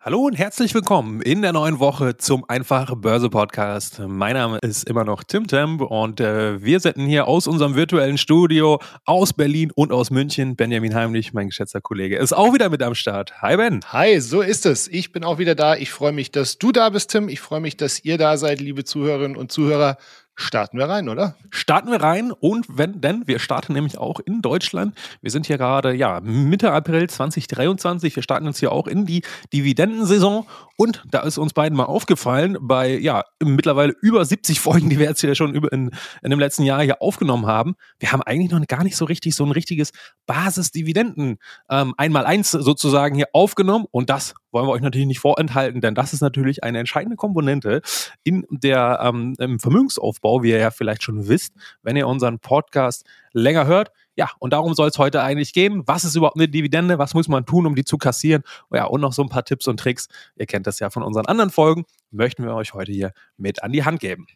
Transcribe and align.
Hallo 0.00 0.20
und 0.20 0.34
herzlich 0.34 0.74
willkommen 0.74 1.20
in 1.22 1.42
der 1.42 1.52
neuen 1.52 1.80
Woche 1.80 2.16
zum 2.16 2.44
Einfache 2.46 2.94
Börse 2.94 3.30
Podcast. 3.30 3.98
Mein 4.06 4.34
Name 4.34 4.58
ist 4.62 4.88
immer 4.88 5.02
noch 5.02 5.24
Tim 5.24 5.48
Temp 5.48 5.80
und 5.80 6.20
äh, 6.20 6.62
wir 6.62 6.78
senden 6.78 7.06
hier 7.06 7.26
aus 7.26 7.48
unserem 7.48 7.74
virtuellen 7.74 8.16
Studio 8.16 8.80
aus 9.04 9.32
Berlin 9.32 9.72
und 9.74 9.90
aus 9.90 10.12
München. 10.12 10.54
Benjamin 10.54 10.94
Heimlich, 10.94 11.32
mein 11.32 11.48
geschätzter 11.48 11.80
Kollege, 11.80 12.16
ist 12.16 12.32
auch 12.32 12.54
wieder 12.54 12.70
mit 12.70 12.80
am 12.80 12.94
Start. 12.94 13.42
Hi 13.42 13.56
Ben. 13.56 13.80
Hi, 13.88 14.20
so 14.20 14.40
ist 14.40 14.66
es. 14.66 14.86
Ich 14.86 15.10
bin 15.10 15.24
auch 15.24 15.38
wieder 15.38 15.56
da. 15.56 15.74
Ich 15.74 15.90
freue 15.90 16.12
mich, 16.12 16.30
dass 16.30 16.58
du 16.58 16.70
da 16.70 16.90
bist, 16.90 17.10
Tim. 17.10 17.28
Ich 17.28 17.40
freue 17.40 17.60
mich, 17.60 17.76
dass 17.76 18.04
ihr 18.04 18.18
da 18.18 18.36
seid, 18.36 18.60
liebe 18.60 18.84
Zuhörerinnen 18.84 19.36
und 19.36 19.50
Zuhörer. 19.50 19.96
Starten 20.40 20.78
wir 20.78 20.88
rein, 20.88 21.08
oder? 21.08 21.34
Starten 21.50 21.90
wir 21.90 22.00
rein 22.00 22.30
und 22.30 22.64
wenn, 22.68 23.00
denn 23.00 23.26
wir 23.26 23.40
starten 23.40 23.72
nämlich 23.72 23.98
auch 23.98 24.20
in 24.20 24.40
Deutschland. 24.40 24.94
Wir 25.20 25.32
sind 25.32 25.46
hier 25.46 25.58
gerade, 25.58 25.92
ja, 25.92 26.20
Mitte 26.20 26.70
April 26.70 27.10
2023. 27.10 28.14
Wir 28.14 28.22
starten 28.22 28.46
uns 28.46 28.60
hier 28.60 28.70
auch 28.70 28.86
in 28.86 29.04
die 29.04 29.22
Dividendensaison 29.52 30.46
und 30.76 31.02
da 31.10 31.22
ist 31.22 31.38
uns 31.38 31.54
beiden 31.54 31.76
mal 31.76 31.86
aufgefallen, 31.86 32.56
bei, 32.60 32.96
ja, 32.98 33.24
mittlerweile 33.42 33.94
über 34.00 34.24
70 34.24 34.60
Folgen, 34.60 34.88
die 34.88 35.00
wir 35.00 35.06
jetzt 35.06 35.20
hier 35.20 35.34
schon 35.34 35.56
über 35.56 35.72
in, 35.72 35.90
in 36.22 36.30
dem 36.30 36.38
letzten 36.38 36.62
Jahr 36.62 36.82
hier 36.82 37.02
aufgenommen 37.02 37.46
haben. 37.46 37.74
Wir 37.98 38.12
haben 38.12 38.22
eigentlich 38.22 38.52
noch 38.52 38.64
gar 38.68 38.84
nicht 38.84 38.96
so 38.96 39.06
richtig 39.06 39.34
so 39.34 39.44
ein 39.44 39.50
richtiges 39.50 39.90
Basisdividenden 40.26 41.38
ähm, 41.68 41.94
einmal 41.96 42.26
eins 42.26 42.52
sozusagen 42.52 43.16
hier 43.16 43.26
aufgenommen 43.32 43.86
und 43.90 44.08
das 44.08 44.34
wollen 44.50 44.66
wir 44.66 44.72
euch 44.72 44.82
natürlich 44.82 45.06
nicht 45.06 45.20
vorenthalten, 45.20 45.80
denn 45.80 45.94
das 45.94 46.12
ist 46.12 46.20
natürlich 46.20 46.64
eine 46.64 46.78
entscheidende 46.78 47.16
Komponente 47.16 47.82
in 48.24 48.46
der 48.50 49.00
ähm, 49.02 49.34
im 49.38 49.58
Vermögensaufbau, 49.58 50.42
wie 50.42 50.50
ihr 50.50 50.58
ja 50.58 50.70
vielleicht 50.70 51.02
schon 51.02 51.28
wisst, 51.28 51.54
wenn 51.82 51.96
ihr 51.96 52.06
unseren 52.06 52.38
Podcast 52.38 53.04
länger 53.32 53.66
hört. 53.66 53.90
Ja, 54.16 54.30
und 54.40 54.52
darum 54.52 54.74
soll 54.74 54.88
es 54.88 54.98
heute 54.98 55.22
eigentlich 55.22 55.52
gehen. 55.52 55.82
Was 55.86 56.04
ist 56.04 56.16
überhaupt 56.16 56.36
eine 56.36 56.48
Dividende? 56.48 56.98
Was 56.98 57.14
muss 57.14 57.28
man 57.28 57.46
tun, 57.46 57.66
um 57.66 57.74
die 57.74 57.84
zu 57.84 57.98
kassieren? 57.98 58.42
Ja, 58.72 58.84
und 58.86 59.00
noch 59.00 59.12
so 59.12 59.22
ein 59.22 59.28
paar 59.28 59.44
Tipps 59.44 59.68
und 59.68 59.78
Tricks. 59.78 60.08
Ihr 60.36 60.46
kennt 60.46 60.66
das 60.66 60.80
ja 60.80 60.90
von 60.90 61.02
unseren 61.02 61.26
anderen 61.26 61.50
Folgen. 61.50 61.84
Möchten 62.10 62.44
wir 62.44 62.54
euch 62.54 62.74
heute 62.74 62.90
hier 62.90 63.12
mit 63.36 63.62
an 63.62 63.72
die 63.72 63.84
Hand 63.84 64.00
geben. 64.00 64.26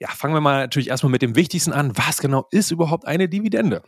Ja, 0.00 0.08
fangen 0.08 0.34
wir 0.34 0.40
mal 0.40 0.62
natürlich 0.62 0.88
erstmal 0.88 1.12
mit 1.12 1.22
dem 1.22 1.36
Wichtigsten 1.36 1.72
an. 1.72 1.96
Was 1.96 2.18
genau 2.18 2.46
ist 2.50 2.70
überhaupt 2.70 3.06
eine 3.06 3.28
Dividende? 3.28 3.82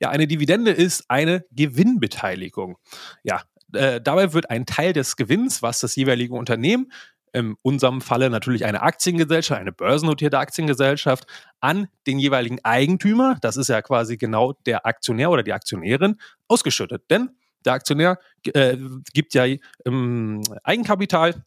Ja, 0.00 0.10
eine 0.10 0.26
Dividende 0.26 0.70
ist 0.70 1.10
eine 1.10 1.44
Gewinnbeteiligung. 1.52 2.76
Ja, 3.22 3.42
äh, 3.72 4.00
dabei 4.00 4.32
wird 4.32 4.50
ein 4.50 4.66
Teil 4.66 4.92
des 4.92 5.16
Gewinns, 5.16 5.62
was 5.62 5.80
das 5.80 5.96
jeweilige 5.96 6.34
Unternehmen, 6.34 6.92
in 7.32 7.54
unserem 7.60 8.00
Falle 8.00 8.30
natürlich 8.30 8.64
eine 8.64 8.80
Aktiengesellschaft, 8.80 9.60
eine 9.60 9.72
börsennotierte 9.72 10.38
Aktiengesellschaft, 10.38 11.26
an 11.60 11.88
den 12.06 12.18
jeweiligen 12.18 12.64
Eigentümer, 12.64 13.36
das 13.42 13.58
ist 13.58 13.68
ja 13.68 13.82
quasi 13.82 14.16
genau 14.16 14.54
der 14.64 14.86
Aktionär 14.86 15.30
oder 15.30 15.42
die 15.42 15.52
Aktionärin, 15.52 16.16
ausgeschüttet. 16.48 17.02
Denn 17.10 17.30
der 17.66 17.74
Aktionär 17.74 18.18
äh, 18.54 18.78
gibt 19.12 19.34
ja 19.34 19.44
ähm, 19.84 20.40
Eigenkapital 20.62 21.44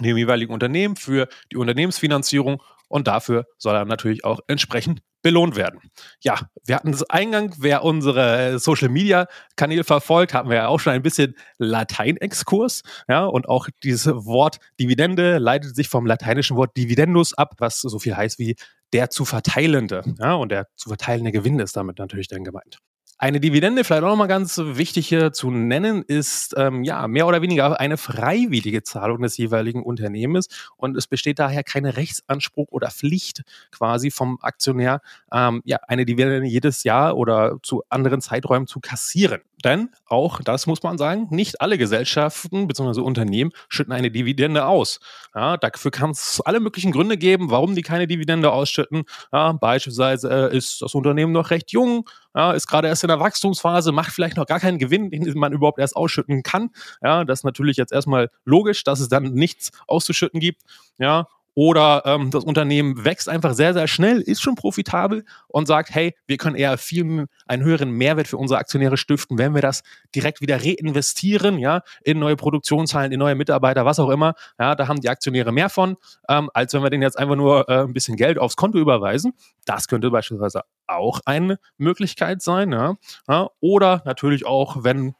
dem 0.00 0.16
jeweiligen 0.16 0.52
Unternehmen 0.52 0.94
für 0.94 1.28
die 1.50 1.56
Unternehmensfinanzierung 1.56 2.62
und 2.88 3.06
dafür 3.08 3.46
soll 3.58 3.74
er 3.74 3.84
natürlich 3.84 4.24
auch 4.24 4.40
entsprechend 4.48 5.00
belohnt 5.22 5.56
werden. 5.56 5.80
Ja, 6.20 6.38
wir 6.64 6.76
hatten 6.76 6.92
das 6.92 7.02
Eingang, 7.10 7.52
wer 7.58 7.82
unsere 7.82 8.60
Social 8.60 8.88
Media 8.88 9.26
Kanäle 9.56 9.82
verfolgt, 9.82 10.34
hatten 10.34 10.48
wir 10.48 10.56
ja 10.56 10.68
auch 10.68 10.78
schon 10.78 10.92
ein 10.92 11.02
bisschen 11.02 11.34
Lateinexkurs, 11.58 12.82
ja, 13.08 13.24
und 13.24 13.48
auch 13.48 13.68
dieses 13.82 14.06
Wort 14.06 14.58
Dividende 14.78 15.38
leitet 15.38 15.74
sich 15.74 15.88
vom 15.88 16.06
lateinischen 16.06 16.56
Wort 16.56 16.76
Dividendus 16.76 17.34
ab, 17.34 17.54
was 17.58 17.80
so 17.80 17.98
viel 17.98 18.16
heißt 18.16 18.38
wie 18.38 18.54
der 18.92 19.10
zu 19.10 19.24
verteilende, 19.24 20.02
ja, 20.20 20.34
und 20.34 20.52
der 20.52 20.68
zu 20.76 20.90
verteilende 20.90 21.32
Gewinn 21.32 21.58
ist 21.58 21.76
damit 21.76 21.98
natürlich 21.98 22.28
dann 22.28 22.44
gemeint. 22.44 22.78
Eine 23.18 23.40
Dividende, 23.40 23.82
vielleicht 23.82 24.02
auch 24.02 24.10
nochmal 24.10 24.28
ganz 24.28 24.58
wichtig 24.58 25.08
hier 25.08 25.32
zu 25.32 25.50
nennen, 25.50 26.02
ist 26.02 26.52
ähm, 26.58 26.84
ja 26.84 27.08
mehr 27.08 27.26
oder 27.26 27.40
weniger 27.40 27.80
eine 27.80 27.96
freiwillige 27.96 28.82
Zahlung 28.82 29.22
des 29.22 29.38
jeweiligen 29.38 29.82
Unternehmens 29.82 30.48
und 30.76 30.98
es 30.98 31.06
besteht 31.06 31.38
daher 31.38 31.64
kein 31.64 31.86
Rechtsanspruch 31.86 32.68
oder 32.70 32.90
Pflicht 32.90 33.42
quasi 33.70 34.10
vom 34.10 34.38
Aktionär, 34.42 35.00
ähm, 35.32 35.62
ja, 35.64 35.78
eine 35.88 36.04
Dividende 36.04 36.46
jedes 36.46 36.84
Jahr 36.84 37.16
oder 37.16 37.56
zu 37.62 37.84
anderen 37.88 38.20
Zeiträumen 38.20 38.66
zu 38.66 38.80
kassieren. 38.80 39.40
Denn 39.64 39.90
auch, 40.06 40.40
das 40.42 40.66
muss 40.66 40.82
man 40.82 40.98
sagen, 40.98 41.28
nicht 41.30 41.60
alle 41.60 41.78
Gesellschaften 41.78 42.68
bzw. 42.68 43.00
Unternehmen 43.00 43.52
schütten 43.68 43.92
eine 43.92 44.10
Dividende 44.10 44.66
aus. 44.66 45.00
Ja, 45.34 45.56
dafür 45.56 45.90
kann 45.90 46.10
es 46.10 46.42
alle 46.44 46.60
möglichen 46.60 46.92
Gründe 46.92 47.16
geben, 47.16 47.50
warum 47.50 47.74
die 47.74 47.82
keine 47.82 48.06
Dividende 48.06 48.52
ausschütten. 48.52 49.04
Ja, 49.32 49.52
beispielsweise 49.52 50.50
äh, 50.52 50.56
ist 50.56 50.82
das 50.82 50.94
Unternehmen 50.94 51.32
noch 51.32 51.50
recht 51.50 51.72
jung, 51.72 52.08
ja, 52.34 52.52
ist 52.52 52.66
gerade 52.66 52.88
erst 52.88 53.02
in 53.02 53.08
der 53.08 53.18
Wachstumsphase, 53.18 53.92
macht 53.92 54.12
vielleicht 54.12 54.36
noch 54.36 54.44
gar 54.44 54.60
keinen 54.60 54.78
Gewinn, 54.78 55.10
den 55.10 55.32
man 55.38 55.54
überhaupt 55.54 55.78
erst 55.78 55.96
ausschütten 55.96 56.42
kann. 56.42 56.68
Ja, 57.02 57.24
das 57.24 57.40
ist 57.40 57.44
natürlich 57.44 57.78
jetzt 57.78 57.92
erstmal 57.92 58.30
logisch, 58.44 58.84
dass 58.84 59.00
es 59.00 59.08
dann 59.08 59.32
nichts 59.32 59.72
auszuschütten 59.86 60.38
gibt. 60.38 60.62
Ja, 60.98 61.28
oder 61.56 62.02
ähm, 62.04 62.30
das 62.30 62.44
Unternehmen 62.44 63.06
wächst 63.06 63.30
einfach 63.30 63.54
sehr, 63.54 63.72
sehr 63.72 63.88
schnell, 63.88 64.20
ist 64.20 64.42
schon 64.42 64.56
profitabel 64.56 65.24
und 65.48 65.66
sagt, 65.66 65.92
hey, 65.92 66.14
wir 66.26 66.36
können 66.36 66.54
eher 66.54 66.76
viel 66.76 67.26
einen 67.46 67.64
höheren 67.64 67.90
Mehrwert 67.92 68.28
für 68.28 68.36
unsere 68.36 68.60
Aktionäre 68.60 68.98
stiften, 68.98 69.38
wenn 69.38 69.54
wir 69.54 69.62
das 69.62 69.82
direkt 70.14 70.42
wieder 70.42 70.62
reinvestieren, 70.62 71.58
ja, 71.58 71.80
in 72.04 72.18
neue 72.18 72.36
Produktionshallen, 72.36 73.10
in 73.10 73.18
neue 73.18 73.34
Mitarbeiter, 73.36 73.86
was 73.86 73.98
auch 73.98 74.10
immer. 74.10 74.34
Ja, 74.60 74.74
da 74.74 74.86
haben 74.86 75.00
die 75.00 75.08
Aktionäre 75.08 75.50
mehr 75.50 75.70
von, 75.70 75.96
ähm, 76.28 76.50
als 76.52 76.74
wenn 76.74 76.82
wir 76.82 76.90
denen 76.90 77.02
jetzt 77.02 77.18
einfach 77.18 77.36
nur 77.36 77.66
äh, 77.70 77.84
ein 77.84 77.94
bisschen 77.94 78.16
Geld 78.16 78.38
aufs 78.38 78.56
Konto 78.56 78.78
überweisen. 78.78 79.32
Das 79.64 79.88
könnte 79.88 80.10
beispielsweise 80.10 80.60
auch 80.86 81.20
eine 81.24 81.58
Möglichkeit 81.78 82.42
sein. 82.42 82.72
Ja. 82.72 82.96
ja 83.28 83.48
oder 83.60 84.02
natürlich 84.04 84.44
auch, 84.44 84.84
wenn 84.84 85.14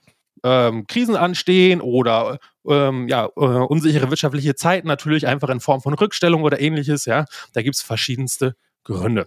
ähm, 0.46 0.86
Krisen 0.86 1.16
anstehen 1.16 1.80
oder 1.80 2.38
ähm, 2.68 3.08
ja, 3.08 3.26
äh, 3.36 3.40
unsichere 3.40 4.10
wirtschaftliche 4.10 4.54
Zeiten, 4.54 4.86
natürlich 4.86 5.26
einfach 5.26 5.48
in 5.48 5.58
Form 5.58 5.80
von 5.80 5.92
Rückstellung 5.94 6.44
oder 6.44 6.60
ähnliches, 6.60 7.04
ja, 7.04 7.24
da 7.52 7.62
gibt 7.62 7.74
es 7.74 7.82
verschiedenste 7.82 8.54
Gründe. 8.84 9.26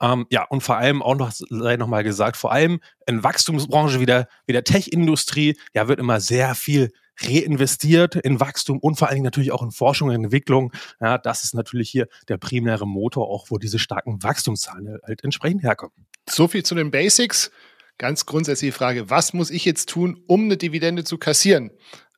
Ähm, 0.00 0.26
ja, 0.30 0.44
und 0.44 0.60
vor 0.60 0.76
allem 0.76 1.02
auch 1.02 1.16
noch, 1.16 1.32
sei 1.32 1.76
nochmal 1.76 2.04
gesagt, 2.04 2.36
vor 2.36 2.52
allem 2.52 2.78
in 3.06 3.24
Wachstumsbranche 3.24 3.98
wie 3.98 4.06
der, 4.06 4.28
der 4.48 4.62
Tech-Industrie, 4.62 5.58
ja, 5.74 5.88
wird 5.88 5.98
immer 5.98 6.20
sehr 6.20 6.54
viel 6.54 6.92
reinvestiert 7.20 8.14
in 8.14 8.38
Wachstum 8.38 8.78
und 8.78 8.94
vor 8.94 9.08
allen 9.08 9.16
Dingen 9.16 9.24
natürlich 9.24 9.50
auch 9.50 9.64
in 9.64 9.72
Forschung 9.72 10.10
und 10.10 10.14
Entwicklung. 10.14 10.72
Ja, 11.00 11.18
das 11.18 11.42
ist 11.42 11.52
natürlich 11.52 11.90
hier 11.90 12.06
der 12.28 12.36
primäre 12.36 12.86
Motor, 12.86 13.28
auch 13.28 13.50
wo 13.50 13.58
diese 13.58 13.80
starken 13.80 14.22
Wachstumszahlen 14.22 15.00
halt 15.02 15.24
entsprechend 15.24 15.64
herkommen. 15.64 16.06
So 16.30 16.46
viel 16.46 16.62
zu 16.62 16.76
den 16.76 16.92
Basics 16.92 17.50
ganz 17.98 18.26
grundsätzliche 18.26 18.72
Frage, 18.72 19.10
was 19.10 19.32
muss 19.32 19.50
ich 19.50 19.64
jetzt 19.64 19.88
tun, 19.88 20.22
um 20.26 20.44
eine 20.44 20.56
Dividende 20.56 21.04
zu 21.04 21.18
kassieren? 21.18 21.70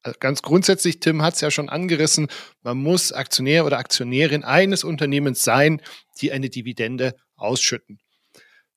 Also 0.03 0.19
ganz 0.19 0.43
grundsätzlich, 0.43 1.01
Tim 1.01 1.23
hat 1.23 1.35
es 1.35 1.41
ja 1.41 1.51
schon 1.51 1.69
angerissen, 1.69 2.29
man 2.63 2.79
muss 2.79 3.13
Aktionär 3.13 3.67
oder 3.67 3.79
Aktionärin 3.79 4.45
eines 4.45 4.85
Unternehmens 4.85 5.45
sein, 5.45 5.83
die 6.21 6.33
eine 6.33 6.49
Dividende 6.49 7.15
ausschütten. 7.37 7.99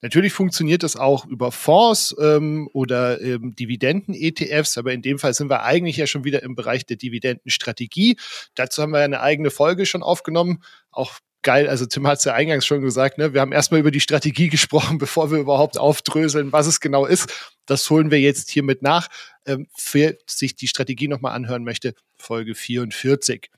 Natürlich 0.02 0.34
funktioniert 0.34 0.84
das 0.84 0.97
auch 0.97 1.25
über 1.25 1.53
Fonds 1.53 2.13
ähm, 2.19 2.69
oder 2.74 3.22
ähm, 3.22 3.56
Dividenden-ETFs, 3.56 4.78
aber 4.78 4.92
in 4.92 5.02
dem 5.02 5.18
Fall 5.18 5.34
sind 5.34 5.50
wir 5.50 5.63
eigentlich 5.63 5.96
ja 5.96 6.08
schon 6.08 6.25
wieder 6.25 6.44
im 6.44 6.56
Bereich 6.56 6.86
der 6.86 6.97
Dividendenstrategie. 6.97 8.18
Dazu 8.53 8.81
haben 8.81 8.92
wir 8.92 9.00
eine 9.00 9.22
eigene 9.22 9.50
Folge 9.50 9.86
schon 9.86 10.03
aufgenommen. 10.03 10.62
Auch 10.92 11.19
geil. 11.44 11.68
Also 11.68 11.86
Tim 11.86 12.08
hat 12.08 12.20
es 12.20 12.24
ja 12.24 12.34
eingangs 12.34 12.66
schon 12.66 12.81
gesagt, 12.81 13.18
ne? 13.18 13.34
wir 13.34 13.42
haben 13.42 13.52
erstmal 13.52 13.80
über 13.80 13.92
die 13.92 14.00
Strategie 14.00 14.50
gesprochen, 14.50 14.98
bevor 14.98 15.31
wir 15.31 15.40
überhaupt 15.40 15.78
aufdröseln, 15.78 16.51
was 16.51 16.68
es 16.68 16.80
genau 16.80 17.06
ist. 17.06 17.31
Das 17.66 17.90
holen 17.90 18.12
wir 18.12 18.19
jetzt 18.19 18.50
hiermit 18.50 18.81
nach. 18.81 19.10
Ähm, 19.45 19.68
wer 19.92 20.16
sich 20.25 20.56
die 20.56 20.68
Strategie 20.68 21.07
nochmal 21.07 21.34
anhören 21.34 21.63
möchte, 21.63 21.94
Folge 22.18 22.56
44. 22.56 23.50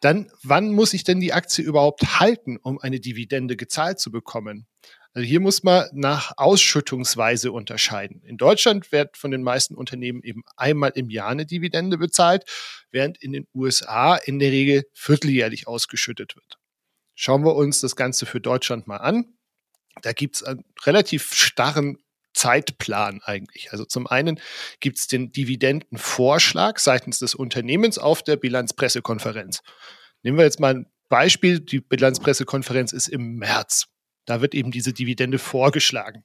Dann, 0.00 0.30
wann 0.42 0.72
muss 0.72 0.94
ich 0.94 1.04
denn 1.04 1.20
die 1.20 1.32
Aktie 1.32 1.64
überhaupt 1.64 2.18
halten, 2.18 2.56
um 2.56 2.80
eine 2.80 2.98
Dividende 2.98 3.56
gezahlt 3.56 4.00
zu 4.00 4.10
bekommen? 4.10 4.66
Also 5.14 5.26
hier 5.26 5.40
muss 5.40 5.62
man 5.62 5.88
nach 5.92 6.32
Ausschüttungsweise 6.36 7.52
unterscheiden. 7.52 8.22
In 8.24 8.38
Deutschland 8.38 8.92
wird 8.92 9.18
von 9.18 9.30
den 9.30 9.42
meisten 9.42 9.74
Unternehmen 9.74 10.22
eben 10.22 10.42
einmal 10.56 10.92
im 10.94 11.10
Jahr 11.10 11.28
eine 11.28 11.44
Dividende 11.44 11.98
bezahlt, 11.98 12.44
während 12.90 13.22
in 13.22 13.32
den 13.32 13.46
USA 13.54 14.16
in 14.16 14.38
der 14.38 14.50
Regel 14.50 14.84
vierteljährlich 14.94 15.68
ausgeschüttet 15.68 16.34
wird. 16.34 16.58
Schauen 17.14 17.44
wir 17.44 17.54
uns 17.54 17.80
das 17.80 17.94
Ganze 17.94 18.24
für 18.24 18.40
Deutschland 18.40 18.86
mal 18.86 18.96
an. 18.96 19.36
Da 20.00 20.12
gibt 20.12 20.36
es 20.36 20.42
einen 20.42 20.64
relativ 20.86 21.34
starren 21.34 21.98
Zeitplan 22.32 23.20
eigentlich. 23.22 23.72
Also 23.72 23.84
zum 23.84 24.06
einen 24.06 24.40
gibt 24.80 24.98
es 24.98 25.06
den 25.06 25.30
Dividendenvorschlag 25.32 26.80
seitens 26.80 27.18
des 27.18 27.34
Unternehmens 27.34 27.98
auf 27.98 28.22
der 28.22 28.36
Bilanzpressekonferenz. 28.36 29.60
Nehmen 30.22 30.38
wir 30.38 30.44
jetzt 30.44 30.58
mal 30.60 30.74
ein 30.74 30.86
Beispiel. 31.10 31.60
Die 31.60 31.80
Bilanzpressekonferenz 31.80 32.92
ist 32.92 33.08
im 33.08 33.34
März. 33.34 33.91
Da 34.24 34.40
wird 34.40 34.54
eben 34.54 34.70
diese 34.70 34.92
Dividende 34.92 35.38
vorgeschlagen. 35.38 36.24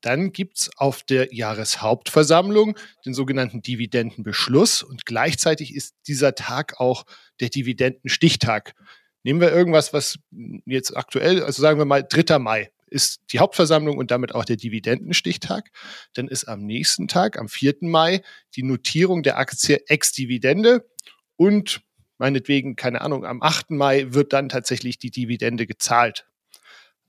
Dann 0.00 0.32
gibt 0.32 0.58
es 0.58 0.70
auf 0.76 1.02
der 1.02 1.34
Jahreshauptversammlung 1.34 2.78
den 3.04 3.14
sogenannten 3.14 3.62
Dividendenbeschluss 3.62 4.82
und 4.82 5.06
gleichzeitig 5.06 5.74
ist 5.74 5.94
dieser 6.06 6.34
Tag 6.34 6.80
auch 6.80 7.04
der 7.40 7.48
Dividendenstichtag. 7.48 8.74
Nehmen 9.22 9.40
wir 9.40 9.52
irgendwas, 9.52 9.92
was 9.92 10.18
jetzt 10.64 10.96
aktuell, 10.96 11.42
also 11.42 11.60
sagen 11.60 11.78
wir 11.78 11.84
mal 11.84 12.02
3. 12.02 12.38
Mai 12.38 12.70
ist 12.86 13.20
die 13.32 13.38
Hauptversammlung 13.38 13.96
und 13.98 14.10
damit 14.10 14.34
auch 14.34 14.44
der 14.44 14.56
Dividendenstichtag. 14.56 15.70
Dann 16.14 16.28
ist 16.28 16.44
am 16.44 16.64
nächsten 16.64 17.08
Tag, 17.08 17.38
am 17.38 17.48
4. 17.48 17.76
Mai, 17.82 18.22
die 18.56 18.62
Notierung 18.62 19.22
der 19.22 19.38
Aktie 19.38 19.82
ex-Dividende 19.86 20.88
und 21.36 21.82
meinetwegen, 22.18 22.76
keine 22.76 23.00
Ahnung, 23.00 23.24
am 23.24 23.42
8. 23.42 23.70
Mai 23.70 24.06
wird 24.08 24.32
dann 24.32 24.48
tatsächlich 24.48 24.98
die 24.98 25.10
Dividende 25.10 25.66
gezahlt. 25.66 26.26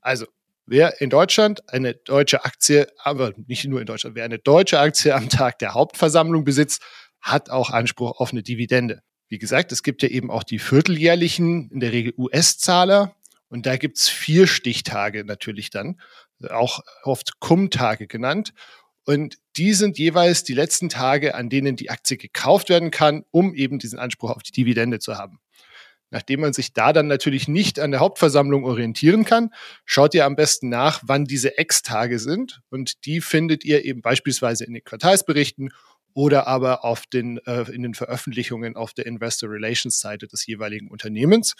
Also, 0.02 0.26
wer 0.66 1.00
in 1.00 1.08
Deutschland 1.08 1.68
eine 1.72 1.94
deutsche 1.94 2.44
Aktie, 2.44 2.88
aber 2.98 3.32
nicht 3.46 3.64
nur 3.64 3.80
in 3.80 3.86
Deutschland, 3.86 4.16
wer 4.16 4.24
eine 4.24 4.38
deutsche 4.38 4.78
Aktie 4.78 5.14
am 5.14 5.28
Tag 5.28 5.58
der 5.60 5.74
Hauptversammlung 5.74 6.44
besitzt, 6.44 6.82
hat 7.20 7.50
auch 7.50 7.70
Anspruch 7.70 8.18
auf 8.18 8.32
eine 8.32 8.42
Dividende. 8.42 9.02
Wie 9.28 9.38
gesagt, 9.38 9.72
es 9.72 9.82
gibt 9.82 10.02
ja 10.02 10.08
eben 10.08 10.30
auch 10.30 10.42
die 10.42 10.58
vierteljährlichen, 10.58 11.70
in 11.70 11.80
der 11.80 11.92
Regel 11.92 12.12
US-Zahler. 12.18 13.16
Und 13.48 13.64
da 13.64 13.76
gibt's 13.76 14.08
vier 14.08 14.46
Stichtage 14.46 15.24
natürlich 15.24 15.70
dann, 15.70 16.00
auch 16.50 16.80
oft 17.04 17.38
Cum-Tage 17.38 18.06
genannt. 18.08 18.52
Und 19.04 19.36
die 19.56 19.72
sind 19.72 19.98
jeweils 19.98 20.44
die 20.44 20.54
letzten 20.54 20.88
Tage, 20.88 21.34
an 21.34 21.48
denen 21.48 21.76
die 21.76 21.90
Aktie 21.90 22.16
gekauft 22.16 22.68
werden 22.68 22.90
kann, 22.90 23.24
um 23.30 23.54
eben 23.54 23.78
diesen 23.78 23.98
Anspruch 23.98 24.30
auf 24.30 24.42
die 24.42 24.52
Dividende 24.52 24.98
zu 24.98 25.16
haben. 25.16 25.38
Nachdem 26.12 26.40
man 26.40 26.52
sich 26.52 26.74
da 26.74 26.92
dann 26.92 27.06
natürlich 27.06 27.48
nicht 27.48 27.80
an 27.80 27.90
der 27.90 28.00
Hauptversammlung 28.00 28.64
orientieren 28.64 29.24
kann, 29.24 29.48
schaut 29.86 30.14
ihr 30.14 30.26
am 30.26 30.36
besten 30.36 30.68
nach, 30.68 31.00
wann 31.06 31.24
diese 31.24 31.56
Ex-Tage 31.56 32.18
sind. 32.18 32.60
Und 32.68 33.06
die 33.06 33.22
findet 33.22 33.64
ihr 33.64 33.86
eben 33.86 34.02
beispielsweise 34.02 34.66
in 34.66 34.74
den 34.74 34.84
Quartalsberichten 34.84 35.72
oder 36.12 36.46
aber 36.46 36.84
auf 36.84 37.06
den, 37.06 37.38
äh, 37.46 37.62
in 37.72 37.82
den 37.82 37.94
Veröffentlichungen 37.94 38.76
auf 38.76 38.92
der 38.92 39.06
Investor 39.06 39.48
Relations 39.48 39.98
Seite 40.00 40.26
des 40.28 40.46
jeweiligen 40.46 40.90
Unternehmens. 40.90 41.54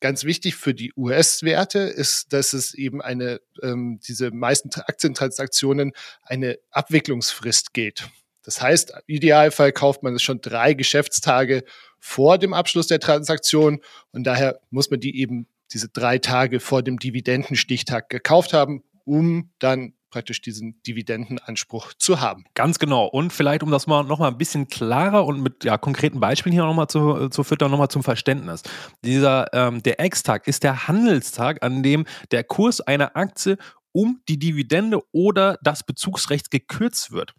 Ganz 0.00 0.24
wichtig 0.24 0.56
für 0.56 0.72
die 0.72 0.94
US-Werte 0.96 1.80
ist, 1.80 2.32
dass 2.32 2.54
es 2.54 2.72
eben 2.72 3.02
eine, 3.02 3.42
ähm, 3.62 4.00
diese 4.08 4.30
meisten 4.30 4.70
Aktientransaktionen 4.80 5.92
eine 6.22 6.58
Abwicklungsfrist 6.70 7.74
geht. 7.74 8.08
Das 8.42 8.62
heißt, 8.62 8.92
im 9.06 9.14
Idealfall 9.16 9.72
kauft 9.72 10.02
man 10.02 10.14
es 10.14 10.22
schon 10.22 10.40
drei 10.40 10.72
Geschäftstage 10.72 11.62
vor 12.00 12.38
dem 12.38 12.52
Abschluss 12.54 12.86
der 12.86 13.00
Transaktion 13.00 13.80
und 14.12 14.24
daher 14.24 14.60
muss 14.70 14.90
man 14.90 15.00
die 15.00 15.20
eben 15.20 15.46
diese 15.72 15.88
drei 15.88 16.18
Tage 16.18 16.58
vor 16.58 16.82
dem 16.82 16.98
Dividendenstichtag 16.98 18.08
gekauft 18.08 18.52
haben, 18.52 18.82
um 19.04 19.50
dann 19.58 19.92
praktisch 20.10 20.42
diesen 20.42 20.82
Dividendenanspruch 20.82 21.94
zu 21.94 22.20
haben. 22.20 22.44
Ganz 22.54 22.78
genau. 22.78 23.06
Und 23.06 23.32
vielleicht, 23.32 23.62
um 23.62 23.70
das 23.70 23.86
mal 23.86 24.02
noch 24.02 24.18
mal 24.18 24.28
ein 24.28 24.38
bisschen 24.38 24.68
klarer 24.68 25.24
und 25.24 25.40
mit 25.40 25.64
ja, 25.64 25.78
konkreten 25.78 26.20
Beispielen 26.20 26.52
hier 26.52 26.64
nochmal 26.64 26.88
zu, 26.88 27.28
zu 27.28 27.44
füttern, 27.44 27.70
nochmal 27.70 27.88
zum 27.88 28.02
Verständnis. 28.02 28.62
Dieser, 29.04 29.52
ähm, 29.54 29.82
der 29.82 30.00
Ex-Tag 30.00 30.48
ist 30.48 30.64
der 30.64 30.88
Handelstag, 30.88 31.62
an 31.64 31.82
dem 31.82 32.06
der 32.32 32.44
Kurs 32.44 32.80
einer 32.80 33.16
Aktie 33.16 33.56
um 33.92 34.20
die 34.28 34.38
Dividende 34.38 35.00
oder 35.12 35.58
das 35.62 35.82
Bezugsrecht 35.82 36.50
gekürzt 36.50 37.12
wird. 37.12 37.34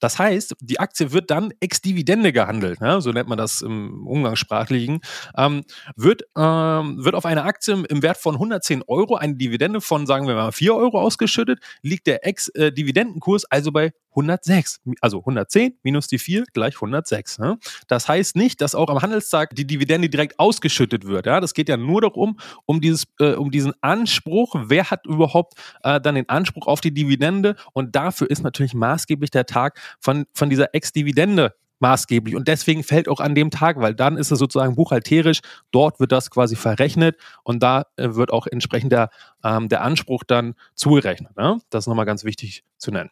Das 0.00 0.18
heißt, 0.18 0.56
die 0.60 0.80
Aktie 0.80 1.12
wird 1.12 1.30
dann 1.30 1.52
ex-Dividende 1.60 2.32
gehandelt, 2.32 2.80
ja, 2.80 3.00
so 3.00 3.10
nennt 3.12 3.28
man 3.28 3.38
das 3.38 3.62
im 3.62 4.06
Umgangssprachlichen, 4.06 5.00
ähm, 5.36 5.64
wird, 5.96 6.22
ähm, 6.36 7.04
wird 7.04 7.14
auf 7.14 7.26
eine 7.26 7.44
Aktie 7.44 7.84
im 7.88 8.02
Wert 8.02 8.18
von 8.18 8.34
110 8.34 8.82
Euro 8.86 9.16
eine 9.16 9.36
Dividende 9.36 9.80
von, 9.80 10.06
sagen 10.06 10.26
wir 10.26 10.34
mal, 10.34 10.52
4 10.52 10.74
Euro 10.74 11.00
ausgeschüttet, 11.00 11.60
liegt 11.82 12.06
der 12.06 12.26
Ex-Dividendenkurs 12.26 13.44
also 13.46 13.72
bei 13.72 13.92
106. 14.14 14.80
Also 15.00 15.18
110 15.18 15.78
minus 15.82 16.08
die 16.08 16.18
4 16.18 16.44
gleich 16.52 16.74
106. 16.76 17.38
Ne? 17.38 17.58
Das 17.88 18.08
heißt 18.08 18.36
nicht, 18.36 18.60
dass 18.60 18.74
auch 18.74 18.88
am 18.88 19.02
Handelstag 19.02 19.54
die 19.54 19.66
Dividende 19.66 20.08
direkt 20.08 20.38
ausgeschüttet 20.38 21.06
wird. 21.06 21.26
Ja? 21.26 21.40
Das 21.40 21.54
geht 21.54 21.68
ja 21.68 21.76
nur 21.76 22.00
darum, 22.00 22.38
um, 22.66 22.80
dieses, 22.80 23.06
äh, 23.18 23.34
um 23.34 23.50
diesen 23.50 23.72
Anspruch, 23.80 24.54
wer 24.66 24.90
hat 24.90 25.06
überhaupt 25.06 25.54
äh, 25.82 26.00
dann 26.00 26.14
den 26.14 26.28
Anspruch 26.28 26.66
auf 26.66 26.80
die 26.80 26.92
Dividende 26.92 27.56
und 27.72 27.94
dafür 27.96 28.30
ist 28.30 28.42
natürlich 28.42 28.74
maßgeblich 28.74 29.30
der 29.30 29.46
Tag 29.46 29.80
von, 30.00 30.26
von 30.32 30.50
dieser 30.50 30.74
Ex-Dividende 30.74 31.54
maßgeblich. 31.80 32.36
Und 32.36 32.48
deswegen 32.48 32.82
fällt 32.82 33.08
auch 33.08 33.20
an 33.20 33.34
dem 33.34 33.50
Tag, 33.50 33.80
weil 33.80 33.94
dann 33.94 34.16
ist 34.16 34.30
es 34.30 34.38
sozusagen 34.38 34.74
buchhalterisch, 34.74 35.40
dort 35.70 36.00
wird 36.00 36.12
das 36.12 36.30
quasi 36.30 36.56
verrechnet 36.56 37.16
und 37.42 37.62
da 37.62 37.84
äh, 37.96 38.14
wird 38.14 38.32
auch 38.32 38.46
entsprechend 38.46 38.92
der, 38.92 39.10
ähm, 39.44 39.68
der 39.68 39.82
Anspruch 39.82 40.24
dann 40.24 40.54
zugerechnet. 40.74 41.36
Ne? 41.36 41.58
Das 41.70 41.84
ist 41.84 41.88
nochmal 41.88 42.06
ganz 42.06 42.24
wichtig 42.24 42.64
zu 42.78 42.90
nennen. 42.90 43.10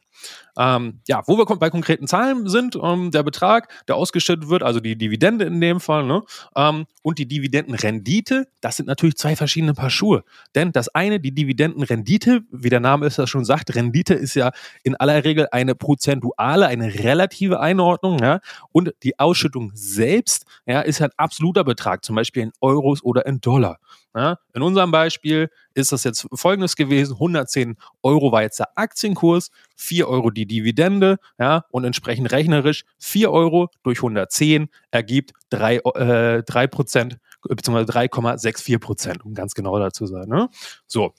Ähm, 0.57 1.01
ja, 1.09 1.23
wo 1.27 1.39
wir 1.39 1.47
bei 1.47 1.71
konkreten 1.71 2.07
Zahlen 2.07 2.49
sind, 2.49 2.79
ähm, 2.81 3.11
der 3.11 3.23
Betrag, 3.23 3.69
der 3.89 3.97
ausgeschüttet 3.97 4.49
wird, 4.49 4.63
also 4.63 4.81
die 4.81 4.97
Dividende 4.97 5.47
in 5.47 5.61
dem 5.61 5.81
Fall, 5.81 6.05
ne, 6.05 6.23
ähm, 6.55 6.87
und 7.03 7.19
die 7.19 7.27
Dividendenrendite, 7.27 8.47
das 8.61 8.77
sind 8.77 8.87
natürlich 8.87 9.17
zwei 9.17 9.35
verschiedene 9.35 9.75
Paar 9.75 9.91
Schuhe. 9.91 10.25
Denn 10.55 10.73
das 10.73 10.89
eine, 10.89 11.19
die 11.19 11.35
Dividendenrendite, 11.35 12.43
wie 12.51 12.69
der 12.69 12.81
Name 12.81 13.07
es 13.07 13.17
ja 13.17 13.27
schon 13.27 13.45
sagt, 13.45 13.75
Rendite 13.75 14.15
ist 14.15 14.35
ja 14.35 14.53
in 14.83 14.95
aller 14.97 15.25
Regel 15.25 15.49
eine 15.51 15.75
prozentuale, 15.75 16.67
eine 16.67 16.95
relative 16.95 17.59
Einordnung, 17.61 18.19
ja, 18.19 18.41
und 18.71 18.93
die 19.03 19.19
Ausschüttung 19.19 19.73
selbst, 19.75 20.45
ja, 20.67 20.81
ist 20.83 21.01
ein 21.01 21.11
absoluter 21.17 21.65
Betrag, 21.65 22.05
zum 22.05 22.17
Beispiel 22.17 22.43
in 22.43 22.53
Euros 22.61 23.03
oder 23.03 23.25
in 23.27 23.41
Dollar. 23.41 23.79
Ja, 24.15 24.37
in 24.53 24.61
unserem 24.61 24.91
Beispiel 24.91 25.49
ist 25.73 25.93
das 25.93 26.05
jetzt 26.05 26.27
folgendes 26.35 26.77
gewesen: 26.77 27.15
110 27.15 27.77
Euro 28.03 28.31
war 28.31 28.43
jetzt 28.43 28.59
der 28.59 28.69
Aktienkurs, 28.77 29.51
4 29.77 30.07
Euro 30.07 30.31
die 30.31 30.47
Dividende, 30.47 31.17
ja, 31.39 31.65
und 31.71 31.85
entsprechend 31.85 32.31
rechnerisch 32.31 32.85
4 32.99 33.33
Euro 33.33 33.71
durch 33.83 33.99
110 33.99 34.69
ergibt 34.91 35.33
3, 35.49 35.77
äh, 35.77 36.43
3 36.43 36.67
Prozent, 36.67 37.19
beziehungsweise 37.49 37.91
3,64 37.91 38.79
Prozent, 38.79 39.25
um 39.25 39.33
ganz 39.35 39.55
genau 39.55 39.79
dazu 39.79 40.03
zu 40.03 40.07
sein. 40.07 40.29
Ne? 40.29 40.49
So. 40.87 41.15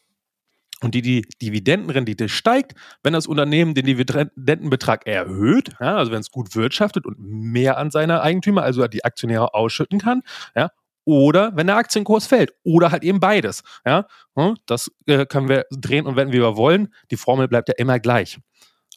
Und 0.83 0.93
die, 0.95 1.01
die 1.01 1.25
Dividendenrendite 1.41 2.27
steigt, 2.27 2.73
wenn 3.03 3.13
das 3.13 3.25
Unternehmen 3.25 3.73
den 3.73 3.85
Dividendenbetrag 3.85 5.07
erhöht, 5.07 5.69
ja, 5.79 5.95
also 5.95 6.11
wenn 6.11 6.19
es 6.19 6.29
gut 6.29 6.55
wirtschaftet 6.55 7.05
und 7.05 7.17
mehr 7.19 7.77
an 7.77 7.89
seine 7.89 8.21
Eigentümer, 8.21 8.63
also 8.63 8.85
die 8.87 9.05
Aktionäre 9.05 9.53
ausschütten 9.53 9.99
kann, 9.99 10.23
ja, 10.55 10.69
oder 11.05 11.55
wenn 11.55 11.67
der 11.67 11.77
Aktienkurs 11.77 12.27
fällt 12.27 12.53
oder 12.63 12.91
halt 12.91 13.03
eben 13.03 13.19
beides. 13.19 13.63
Ja, 13.85 14.07
hm, 14.35 14.57
das 14.65 14.91
äh, 15.05 15.25
können 15.25 15.49
wir 15.49 15.65
drehen 15.71 16.05
und 16.05 16.15
wenden, 16.15 16.33
wie 16.33 16.41
wir 16.41 16.57
wollen. 16.57 16.93
Die 17.11 17.17
Formel 17.17 17.47
bleibt 17.47 17.69
ja 17.69 17.75
immer 17.77 17.99
gleich. 17.99 18.39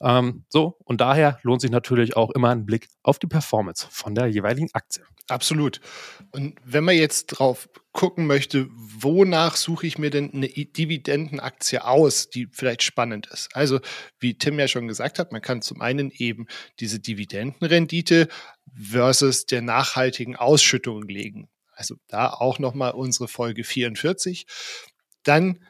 Ähm, 0.03 0.45
so, 0.49 0.77
und 0.85 1.01
daher 1.01 1.39
lohnt 1.43 1.61
sich 1.61 1.71
natürlich 1.71 2.17
auch 2.17 2.31
immer 2.31 2.51
ein 2.51 2.67
Blick 2.67 2.89
auf 3.03 3.19
die 3.19 3.27
Performance 3.27 3.87
von 3.91 4.15
der 4.15 4.27
jeweiligen 4.27 4.69
Aktie. 4.73 5.05
Absolut. 5.29 5.81
Und 6.33 6.57
wenn 6.65 6.85
man 6.85 6.97
jetzt 6.97 7.27
drauf 7.27 7.69
gucken 7.93 8.27
möchte, 8.27 8.69
wonach 8.71 9.57
suche 9.57 9.87
ich 9.87 9.99
mir 9.99 10.11
denn 10.11 10.33
eine 10.33 10.49
Dividendenaktie 10.49 11.85
aus, 11.85 12.31
die 12.31 12.49
vielleicht 12.53 12.83
spannend 12.83 13.27
ist? 13.33 13.49
Also, 13.55 13.81
wie 14.21 14.39
Tim 14.39 14.59
ja 14.59 14.69
schon 14.69 14.87
gesagt 14.87 15.19
hat, 15.19 15.33
man 15.33 15.43
kann 15.43 15.63
zum 15.63 15.81
einen 15.81 16.11
eben 16.13 16.47
diese 16.79 17.01
Dividendenrendite 17.01 18.29
versus 18.73 19.47
der 19.47 19.63
nachhaltigen 19.63 20.37
Ausschüttung 20.37 21.03
legen. 21.03 21.49
Also 21.73 21.97
da 22.09 22.31
auch 22.31 22.59
nochmal 22.59 22.93
unsere 22.93 23.29
Folge 23.29 23.65
44. 23.65 24.47
Dann 25.25 25.61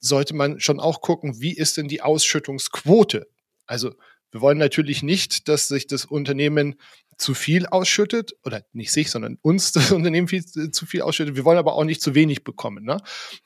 sollte 0.00 0.34
man 0.34 0.60
schon 0.60 0.78
auch 0.78 1.00
gucken, 1.00 1.40
wie 1.40 1.54
ist 1.54 1.76
denn 1.76 1.88
die 1.88 2.02
Ausschüttungsquote? 2.02 3.26
Also 3.66 3.94
wir 4.32 4.40
wollen 4.40 4.58
natürlich 4.58 5.02
nicht, 5.02 5.48
dass 5.48 5.68
sich 5.68 5.86
das 5.86 6.04
Unternehmen 6.04 6.76
zu 7.16 7.32
viel 7.32 7.66
ausschüttet, 7.66 8.36
oder 8.44 8.62
nicht 8.72 8.92
sich, 8.92 9.10
sondern 9.10 9.38
uns 9.42 9.72
das 9.72 9.92
Unternehmen 9.92 10.28
viel, 10.28 10.44
zu 10.44 10.86
viel 10.86 11.02
ausschüttet. 11.02 11.36
Wir 11.36 11.44
wollen 11.44 11.58
aber 11.58 11.74
auch 11.74 11.84
nicht 11.84 12.02
zu 12.02 12.14
wenig 12.14 12.44
bekommen. 12.44 12.84
Ne? 12.84 12.98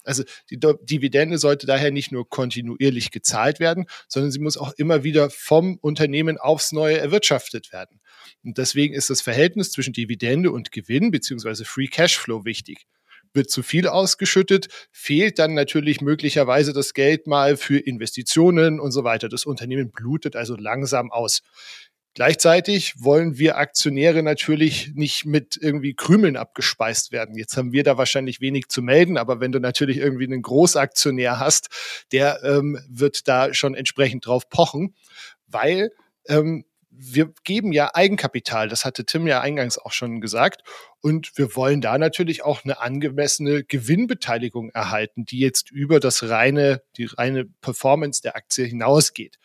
Also 0.02 0.24
die 0.50 0.58
Dividende 0.58 1.38
sollte 1.38 1.66
daher 1.66 1.90
nicht 1.90 2.12
nur 2.12 2.28
kontinuierlich 2.28 3.10
gezahlt 3.10 3.60
werden, 3.60 3.86
sondern 4.08 4.32
sie 4.32 4.40
muss 4.40 4.56
auch 4.56 4.72
immer 4.72 5.04
wieder 5.04 5.30
vom 5.30 5.76
Unternehmen 5.80 6.38
aufs 6.38 6.72
Neue 6.72 6.98
erwirtschaftet 6.98 7.72
werden. 7.72 8.00
Und 8.42 8.58
deswegen 8.58 8.94
ist 8.94 9.10
das 9.10 9.20
Verhältnis 9.20 9.70
zwischen 9.70 9.92
Dividende 9.92 10.50
und 10.50 10.72
Gewinn 10.72 11.10
beziehungsweise 11.10 11.64
Free 11.64 11.86
Cashflow 11.86 12.44
wichtig. 12.44 12.86
Wird 13.32 13.50
zu 13.50 13.62
viel 13.62 13.86
ausgeschüttet, 13.86 14.68
fehlt 14.90 15.38
dann 15.38 15.54
natürlich 15.54 16.00
möglicherweise 16.00 16.72
das 16.72 16.94
Geld 16.94 17.26
mal 17.26 17.56
für 17.56 17.78
Investitionen 17.78 18.80
und 18.80 18.92
so 18.92 19.04
weiter. 19.04 19.28
Das 19.28 19.44
Unternehmen 19.44 19.90
blutet 19.90 20.36
also 20.36 20.56
langsam 20.56 21.10
aus. 21.12 21.42
Gleichzeitig 22.14 22.94
wollen 22.98 23.38
wir 23.38 23.56
Aktionäre 23.56 24.24
natürlich 24.24 24.92
nicht 24.94 25.26
mit 25.26 25.56
irgendwie 25.60 25.94
Krümeln 25.94 26.36
abgespeist 26.36 27.12
werden. 27.12 27.36
Jetzt 27.36 27.56
haben 27.56 27.72
wir 27.72 27.84
da 27.84 27.98
wahrscheinlich 27.98 28.40
wenig 28.40 28.66
zu 28.66 28.82
melden, 28.82 29.16
aber 29.16 29.40
wenn 29.40 29.52
du 29.52 29.60
natürlich 29.60 29.98
irgendwie 29.98 30.24
einen 30.24 30.42
Großaktionär 30.42 31.38
hast, 31.38 31.68
der 32.10 32.42
ähm, 32.42 32.80
wird 32.88 33.28
da 33.28 33.54
schon 33.54 33.76
entsprechend 33.76 34.26
drauf 34.26 34.48
pochen, 34.48 34.96
weil 35.46 35.92
ähm, 36.26 36.64
wir 36.90 37.32
geben 37.44 37.72
ja 37.72 37.94
Eigenkapital, 37.94 38.68
das 38.68 38.84
hatte 38.84 39.04
Tim 39.04 39.26
ja 39.26 39.40
eingangs 39.40 39.78
auch 39.78 39.92
schon 39.92 40.20
gesagt. 40.20 40.62
Und 41.00 41.36
wir 41.38 41.54
wollen 41.56 41.80
da 41.80 41.96
natürlich 41.98 42.42
auch 42.42 42.64
eine 42.64 42.80
angemessene 42.80 43.64
Gewinnbeteiligung 43.64 44.70
erhalten, 44.70 45.24
die 45.24 45.38
jetzt 45.38 45.70
über 45.70 46.00
das 46.00 46.28
reine, 46.28 46.82
die 46.96 47.04
reine 47.06 47.46
Performance 47.60 48.22
der 48.22 48.36
Aktie 48.36 48.64
hinausgeht. 48.64 49.38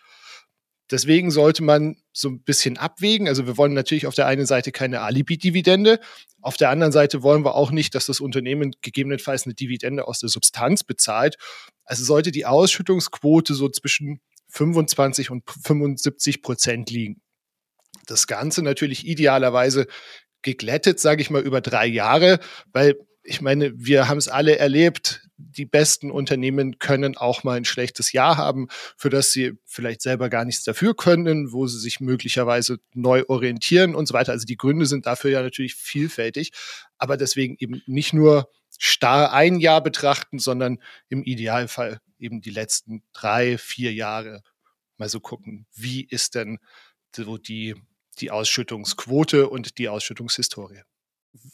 Deswegen 0.92 1.32
sollte 1.32 1.64
man 1.64 1.98
so 2.14 2.30
ein 2.30 2.44
bisschen 2.44 2.78
abwägen. 2.78 3.28
Also 3.28 3.48
wir 3.48 3.58
wollen 3.58 3.74
natürlich 3.74 4.06
auf 4.06 4.14
der 4.14 4.28
einen 4.28 4.46
Seite 4.46 4.72
keine 4.72 5.02
Alibi-Dividende. 5.02 6.00
Auf 6.42 6.58
der 6.58 6.70
anderen 6.70 6.92
Seite 6.92 7.24
wollen 7.24 7.44
wir 7.44 7.56
auch 7.56 7.72
nicht, 7.72 7.96
dass 7.96 8.06
das 8.06 8.20
Unternehmen 8.20 8.72
gegebenenfalls 8.82 9.46
eine 9.46 9.56
Dividende 9.56 10.08
aus 10.08 10.20
der 10.20 10.30
Substanz 10.30 10.84
bezahlt. 10.84 11.38
Also 11.86 12.04
sollte 12.04 12.32
die 12.32 12.46
Ausschüttungsquote 12.46 13.56
so 13.56 13.68
zwischen 13.70 14.22
25 14.50 15.32
und 15.32 15.44
75 15.50 16.44
Prozent 16.44 16.92
liegen. 16.92 17.22
Das 18.06 18.28
Ganze 18.28 18.62
natürlich 18.62 19.08
idealerweise 19.08 19.88
geglättet, 20.42 21.00
sage 21.00 21.22
ich 21.22 21.30
mal, 21.30 21.42
über 21.42 21.62
drei 21.62 21.88
Jahre, 21.88 22.40
weil 22.72 22.96
ich 23.26 23.42
meine, 23.42 23.74
wir 23.76 24.08
haben 24.08 24.20
es 24.20 24.28
alle 24.28 24.58
erlebt. 24.60 25.28
Die 25.38 25.66
besten 25.66 26.12
Unternehmen 26.12 26.78
können 26.78 27.18
auch 27.18 27.44
mal 27.44 27.58
ein 27.58 27.66
schlechtes 27.66 28.12
Jahr 28.12 28.38
haben, 28.38 28.68
für 28.96 29.10
das 29.10 29.32
sie 29.32 29.54
vielleicht 29.66 30.02
selber 30.02 30.30
gar 30.30 30.46
nichts 30.46 30.64
dafür 30.64 30.96
können, 30.96 31.52
wo 31.52 31.66
sie 31.66 31.80
sich 31.80 32.00
möglicherweise 32.00 32.78
neu 32.94 33.24
orientieren 33.28 33.96
und 33.96 34.08
so 34.08 34.14
weiter. 34.14 34.32
Also 34.32 34.46
die 34.46 34.58
Gründe 34.58 34.86
sind 34.86 35.08
dafür 35.08 35.32
ja 35.32 35.42
natürlich 35.42 35.76
vielfältig, 35.76 36.52
aber 36.98 37.18
deswegen 37.18 37.56
eben 37.60 37.82
nicht 37.88 38.14
nur 38.14 38.50
starr 38.78 39.34
ein 39.34 39.60
Jahr 39.60 39.82
betrachten, 39.82 40.38
sondern 40.38 40.78
im 41.10 41.24
Idealfall 41.24 42.00
eben 42.20 42.42
die 42.42 42.52
letzten 42.52 43.04
drei, 43.12 43.58
vier 43.58 43.94
Jahre 43.94 44.42
mal 44.98 45.10
so 45.10 45.20
gucken, 45.20 45.66
wie 45.74 46.06
ist 46.06 46.36
denn 46.36 46.60
so 47.16 47.38
die, 47.38 47.76
die 48.22 48.32
Ausschüttungsquote 48.32 49.50
und 49.50 49.78
die 49.78 49.90
Ausschüttungshistorie. 49.90 50.82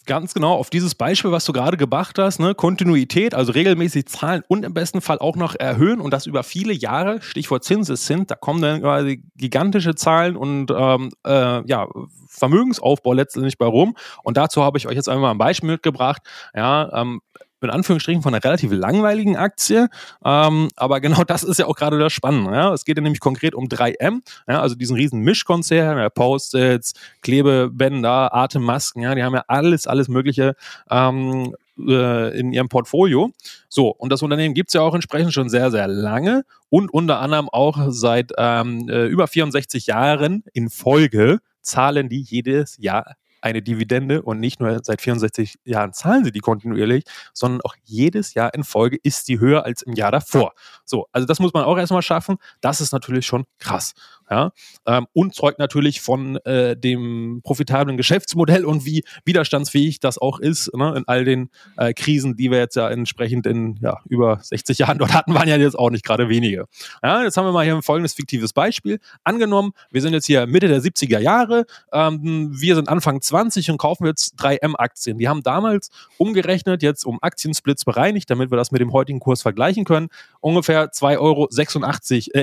Ganz 0.06 0.34
genau, 0.34 0.54
auf 0.54 0.70
dieses 0.70 0.96
Beispiel, 0.96 1.32
was 1.32 1.46
du 1.46 1.54
gerade 1.54 1.78
gebracht 1.78 2.18
hast, 2.20 2.40
ne, 2.40 2.54
Kontinuität, 2.54 3.34
also 3.34 3.52
regelmäßig 3.52 4.08
zahlen 4.08 4.44
und 4.48 4.64
im 4.64 4.74
besten 4.74 5.02
Fall 5.02 5.20
auch 5.20 5.36
noch 5.36 5.56
erhöhen 5.56 6.02
und 6.02 6.12
das 6.12 6.26
über 6.26 6.44
viele 6.44 6.74
Jahre, 6.74 7.22
Stichwort 7.22 7.64
Zinseszins, 7.64 8.28
da 8.28 8.36
kommen 8.36 8.62
dann 8.62 8.82
quasi 8.82 9.24
gigantische 9.36 9.96
Zahlen 9.96 10.36
und 10.36 10.72
ähm, 10.76 11.12
äh, 11.26 11.68
ja, 11.68 11.88
Vermögensaufbau 12.28 13.14
letztendlich 13.14 13.58
bei 13.58 13.66
rum. 13.66 13.96
Und 14.24 14.38
dazu 14.38 14.64
habe 14.64 14.78
ich 14.78 14.88
euch 14.88 14.96
jetzt 14.96 15.10
einmal 15.10 15.32
ein 15.32 15.38
Beispiel 15.38 15.72
mitgebracht. 15.72 16.22
Ja, 16.56 17.02
ähm, 17.02 17.22
in 17.62 17.70
Anführungsstrichen 17.70 18.22
von 18.22 18.34
einer 18.34 18.44
relativ 18.44 18.72
langweiligen 18.72 19.38
Aktie. 19.38 19.90
Ähm, 20.24 20.70
aber 20.76 21.00
genau 21.00 21.24
das 21.28 21.44
ist 21.44 21.60
ja 21.60 21.66
auch 21.68 21.76
gerade 21.76 22.00
das 22.00 22.14
Spannende. 22.14 22.52
Ja? 22.54 22.74
Es 22.74 22.86
geht 22.86 22.98
ja 22.98 23.04
nämlich 23.04 23.20
konkret 23.20 23.56
um 23.56 23.66
3M, 23.66 24.22
ja? 24.48 24.62
also 24.62 24.76
diesen 24.76 24.96
riesen 24.96 25.22
Mischkonzern, 25.22 25.98
ja, 25.98 26.10
Post-its, 26.10 26.94
Klebebänder, 27.22 28.34
Atemmasken, 28.34 29.04
ja, 29.04 29.16
die 29.16 29.24
haben 29.24 29.36
ja 29.36 29.44
alles, 29.48 29.88
alles 29.88 30.08
Mögliche 30.08 30.56
ähm, 30.90 31.56
äh, 31.88 32.38
in 32.38 32.54
ihrem 32.54 32.70
Portfolio. 32.70 33.32
So, 33.70 33.90
und 33.90 34.12
das 34.12 34.22
Unternehmen 34.22 34.54
gibt 34.54 34.70
es 34.70 34.74
ja 34.74 34.82
auch 34.82 34.94
entsprechend 34.94 35.34
schon 35.34 35.50
sehr, 35.50 35.72
sehr 35.72 35.88
lange 35.88 36.44
und 36.70 36.94
unter 36.94 37.20
anderem 37.20 37.50
auch 37.50 37.78
seit 37.90 38.32
ähm, 38.38 38.88
äh, 38.90 39.06
über 39.08 39.28
64 39.28 39.88
Jahren 39.88 40.44
in 40.54 40.70
Folge 40.70 41.40
zahlen 41.62 42.10
die 42.10 42.22
jedes 42.22 42.78
Jahr 42.78 43.16
eine 43.42 43.62
Dividende 43.62 44.22
und 44.22 44.40
nicht 44.40 44.60
nur 44.60 44.80
seit 44.84 45.02
64 45.02 45.56
Jahren 45.66 45.94
zahlen 45.94 46.24
sie 46.24 46.32
die 46.32 46.40
kontinuierlich, 46.40 47.04
sondern 47.34 47.62
auch 47.62 47.76
jedes 47.84 48.34
Jahr 48.34 48.54
in 48.54 48.64
Folge 48.64 48.98
ist 49.02 49.26
sie 49.26 49.40
höher 49.40 49.66
als 49.66 49.82
im 49.82 49.94
Jahr 49.94 50.12
davor. 50.12 50.54
So, 50.86 51.08
also 51.12 51.26
das 51.28 51.40
muss 51.40 51.54
man 51.54 51.64
auch 51.64 51.78
erstmal 51.78 52.02
schaffen. 52.02 52.38
Das 52.62 52.82
ist 52.82 52.92
natürlich 52.92 53.26
schon 53.26 53.46
krass. 53.60 53.94
Ja? 54.32 54.52
Ähm, 54.88 55.08
und 55.14 55.36
zeugt 55.36 55.60
natürlich 55.60 56.00
von 56.00 56.38
äh, 56.46 56.78
dem 56.78 57.42
profitablen 57.44 57.98
Geschäftsmodell 57.98 58.64
und 58.64 58.86
wie 58.86 59.04
widerstandsfähig 59.26 60.00
das 60.00 60.18
auch 60.18 60.40
ist 60.40 60.74
ne? 60.74 60.94
in 60.96 61.04
all 61.06 61.26
den 61.26 61.50
äh, 61.76 61.94
Krisen, 61.94 62.38
die 62.38 62.50
wir 62.50 62.60
jetzt 62.60 62.78
ja 62.78 62.90
entsprechend 62.90 63.46
in 63.46 63.78
ja, 63.82 64.00
über 64.08 64.40
60 64.42 64.78
Jahren 64.80 64.98
dort 64.98 65.14
hatten, 65.14 65.34
waren 65.34 65.50
ja 65.50 65.58
jetzt 65.58 65.78
auch 65.78 65.90
nicht 65.90 66.06
gerade 66.06 66.30
wenige. 66.30 66.66
Ja, 67.04 67.24
jetzt 67.24 67.36
haben 67.36 67.46
wir 67.46 67.52
mal 67.52 67.66
hier 67.66 67.76
ein 67.76 67.82
folgendes 67.82 68.14
fiktives 68.14 68.54
Beispiel. 68.54 69.00
Angenommen, 69.26 69.74
wir 69.92 70.02
sind 70.02 70.14
jetzt 70.14 70.28
hier 70.28 70.48
Mitte 70.48 70.70
der 70.70 70.82
70er 70.82 71.20
Jahre, 71.20 71.66
ähm, 71.92 72.52
wir 72.54 72.76
sind 72.76 72.88
Anfang 72.88 73.22
20 73.22 73.70
und 73.70 73.78
kaufen 73.78 74.06
jetzt 74.06 74.40
3M-Aktien. 74.40 75.18
Die 75.18 75.28
haben 75.28 75.44
damals 75.44 75.90
umgerechnet, 76.18 76.84
jetzt 76.84 77.06
um 77.06 77.20
Aktiensplits 77.22 77.84
bereinigt, 77.84 78.30
damit 78.30 78.50
wir 78.50 78.58
das 78.58 78.72
mit 78.72 78.80
dem 78.80 78.94
heutigen 78.94 79.20
Kurs 79.20 79.42
vergleichen 79.42 79.84
können, 79.84 80.08
ungefähr 80.40 80.92
2,86 80.92 81.20
Euro, 81.20 81.48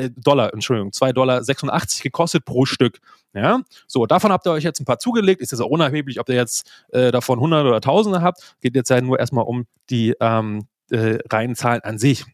äh, 0.04 0.10
Dollar, 0.14 0.52
Entschuldigung, 0.52 0.90
2,86 0.90 1.12
Dollar 1.14 1.42
80 1.78 2.02
gekostet 2.02 2.44
pro 2.44 2.64
Stück. 2.66 2.98
Ja, 3.34 3.60
so, 3.86 4.06
davon 4.06 4.32
habt 4.32 4.46
ihr 4.46 4.52
euch 4.52 4.64
jetzt 4.64 4.80
ein 4.80 4.84
paar 4.84 4.98
zugelegt. 4.98 5.40
Ist 5.40 5.52
jetzt 5.52 5.60
auch 5.60 5.68
unerheblich, 5.68 6.18
ob 6.18 6.28
ihr 6.28 6.34
jetzt 6.34 6.68
äh, 6.92 7.10
davon 7.10 7.38
100 7.38 7.66
oder 7.66 7.80
Tausende 7.80 8.22
habt. 8.22 8.56
Geht 8.60 8.74
jetzt 8.74 8.90
ja 8.90 9.00
nur 9.00 9.18
erstmal 9.18 9.44
um 9.44 9.66
die 9.90 10.14
ähm, 10.20 10.66
äh, 10.90 11.18
reinen 11.30 11.54
Zahlen 11.54 11.82
an 11.82 11.98
sich. 11.98 12.24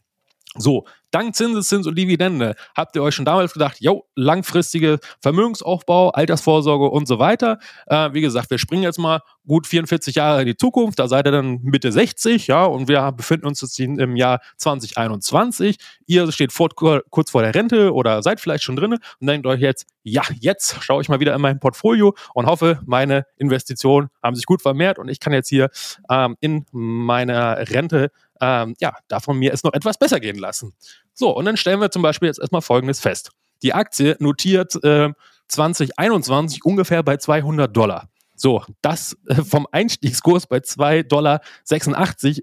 So, 0.56 0.84
dank 1.10 1.34
Zinseszins 1.34 1.84
und 1.88 1.98
Dividende 1.98 2.54
habt 2.76 2.94
ihr 2.94 3.02
euch 3.02 3.16
schon 3.16 3.24
damals 3.24 3.52
gedacht, 3.54 3.78
jo, 3.80 4.04
langfristige 4.14 5.00
Vermögensaufbau, 5.20 6.10
Altersvorsorge 6.10 6.90
und 6.90 7.08
so 7.08 7.18
weiter. 7.18 7.58
Äh, 7.88 8.12
wie 8.12 8.20
gesagt, 8.20 8.50
wir 8.50 8.58
springen 8.58 8.84
jetzt 8.84 8.98
mal 8.98 9.20
gut 9.48 9.66
44 9.66 10.14
Jahre 10.14 10.42
in 10.42 10.46
die 10.46 10.56
Zukunft, 10.56 11.00
da 11.00 11.08
seid 11.08 11.26
ihr 11.26 11.32
dann 11.32 11.60
Mitte 11.62 11.90
60, 11.90 12.46
ja, 12.46 12.64
und 12.64 12.86
wir 12.86 13.10
befinden 13.10 13.46
uns 13.46 13.62
jetzt 13.62 13.80
im 13.80 14.14
Jahr 14.14 14.40
2021. 14.58 15.76
Ihr 16.06 16.30
steht 16.30 16.52
vor, 16.52 16.68
kurz 17.10 17.32
vor 17.32 17.42
der 17.42 17.52
Rente 17.52 17.92
oder 17.92 18.22
seid 18.22 18.40
vielleicht 18.40 18.62
schon 18.62 18.76
drin 18.76 18.92
und 18.92 19.26
denkt 19.26 19.48
euch 19.48 19.60
jetzt, 19.60 19.86
ja, 20.04 20.22
jetzt 20.38 20.82
schaue 20.82 21.02
ich 21.02 21.08
mal 21.08 21.18
wieder 21.18 21.34
in 21.34 21.40
mein 21.40 21.58
Portfolio 21.58 22.14
und 22.32 22.46
hoffe, 22.46 22.78
meine 22.86 23.26
Investitionen 23.38 24.08
haben 24.22 24.36
sich 24.36 24.46
gut 24.46 24.62
vermehrt 24.62 25.00
und 25.00 25.08
ich 25.08 25.18
kann 25.18 25.32
jetzt 25.32 25.48
hier 25.48 25.68
ähm, 26.08 26.36
in 26.40 26.64
meiner 26.70 27.58
Rente 27.70 28.12
ähm, 28.44 28.74
ja, 28.78 28.94
davon 29.08 29.38
mir 29.38 29.52
es 29.52 29.64
noch 29.64 29.72
etwas 29.72 29.98
besser 29.98 30.20
gehen 30.20 30.38
lassen. 30.38 30.74
So, 31.14 31.34
und 31.34 31.46
dann 31.46 31.56
stellen 31.56 31.80
wir 31.80 31.90
zum 31.90 32.02
Beispiel 32.02 32.28
jetzt 32.28 32.38
erstmal 32.38 32.60
Folgendes 32.60 33.00
fest. 33.00 33.30
Die 33.62 33.72
Aktie 33.72 34.16
notiert 34.18 34.74
äh, 34.84 35.10
2021 35.48 36.64
ungefähr 36.64 37.02
bei 37.02 37.16
200 37.16 37.74
Dollar. 37.74 38.08
So, 38.36 38.62
das 38.82 39.16
äh, 39.28 39.36
vom 39.36 39.66
Einstiegskurs 39.72 40.46
bei 40.46 40.58
2,86 40.58 41.08
Dollar 41.08 41.40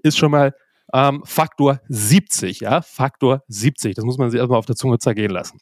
ist 0.02 0.18
schon 0.18 0.32
mal 0.32 0.54
ähm, 0.92 1.22
Faktor 1.24 1.80
70, 1.88 2.60
ja, 2.60 2.82
Faktor 2.82 3.44
70. 3.48 3.94
Das 3.94 4.04
muss 4.04 4.18
man 4.18 4.30
sich 4.30 4.38
erstmal 4.38 4.58
auf 4.58 4.66
der 4.66 4.76
Zunge 4.76 4.98
zergehen 4.98 5.30
lassen. 5.30 5.60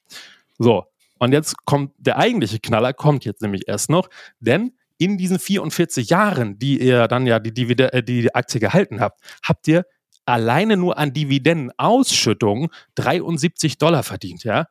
So, 0.58 0.84
und 1.18 1.32
jetzt 1.32 1.66
kommt 1.66 1.92
der 1.98 2.16
eigentliche 2.16 2.60
Knaller, 2.60 2.94
kommt 2.94 3.26
jetzt 3.26 3.42
nämlich 3.42 3.68
erst 3.68 3.90
noch, 3.90 4.08
denn 4.40 4.72
in 4.96 5.16
diesen 5.16 5.38
44 5.38 6.10
Jahren, 6.10 6.58
die 6.58 6.80
ihr 6.80 7.08
dann 7.08 7.26
ja 7.26 7.38
die, 7.38 7.52
die, 7.52 7.70
äh, 7.78 8.02
die 8.02 8.34
Aktie 8.34 8.60
gehalten 8.60 9.00
habt, 9.00 9.20
habt 9.42 9.66
ihr 9.66 9.84
alleine 10.30 10.76
nur 10.76 10.98
an 10.98 11.12
Dividendenausschüttungen 11.12 12.68
73 12.94 13.78
Dollar 13.78 14.02
verdient, 14.02 14.44
ja. 14.44 14.66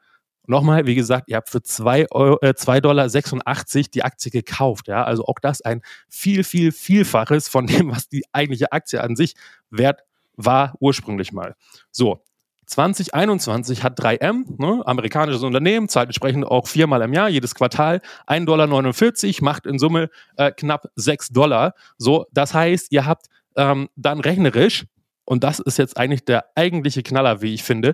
Nochmal, 0.47 0.87
wie 0.87 0.95
gesagt, 0.95 1.29
ihr 1.29 1.35
habt 1.35 1.49
für 1.49 1.59
2,86 1.59 2.43
äh, 2.43 2.55
2 2.55 2.81
Dollar 2.81 3.07
die 3.93 4.03
Aktie 4.03 4.31
gekauft, 4.31 4.87
ja. 4.87 5.03
Also 5.03 5.25
auch 5.25 5.37
das 5.39 5.61
ein 5.61 5.81
viel, 6.07 6.43
viel, 6.43 6.71
Vielfaches 6.71 7.47
von 7.47 7.67
dem, 7.67 7.91
was 7.91 8.09
die 8.09 8.23
eigentliche 8.31 8.71
Aktie 8.71 9.01
an 9.01 9.15
sich 9.15 9.35
wert 9.69 10.01
war 10.35 10.73
ursprünglich 10.79 11.33
mal. 11.33 11.55
So, 11.91 12.23
2021 12.65 13.83
hat 13.83 13.99
3M, 13.99 14.43
ne, 14.57 14.81
amerikanisches 14.85 15.43
Unternehmen, 15.43 15.89
zahlt 15.89 16.09
entsprechend 16.09 16.45
auch 16.45 16.67
viermal 16.67 17.01
im 17.01 17.13
Jahr, 17.13 17.27
jedes 17.27 17.55
Quartal, 17.55 18.01
1,49 18.27 18.45
Dollar, 18.45 19.43
macht 19.43 19.65
in 19.65 19.79
Summe 19.79 20.09
äh, 20.37 20.51
knapp 20.51 20.87
6 20.95 21.29
Dollar. 21.29 21.73
So, 21.97 22.25
das 22.31 22.53
heißt, 22.53 22.91
ihr 22.91 23.05
habt 23.05 23.25
ähm, 23.55 23.89
dann 23.95 24.19
rechnerisch 24.19 24.85
und 25.29 25.43
das 25.43 25.59
ist 25.59 25.77
jetzt 25.77 25.95
eigentlich 25.95 26.25
der 26.25 26.45
eigentliche 26.55 27.03
Knaller, 27.03 27.43
wie 27.43 27.53
ich 27.53 27.63
finde, 27.63 27.93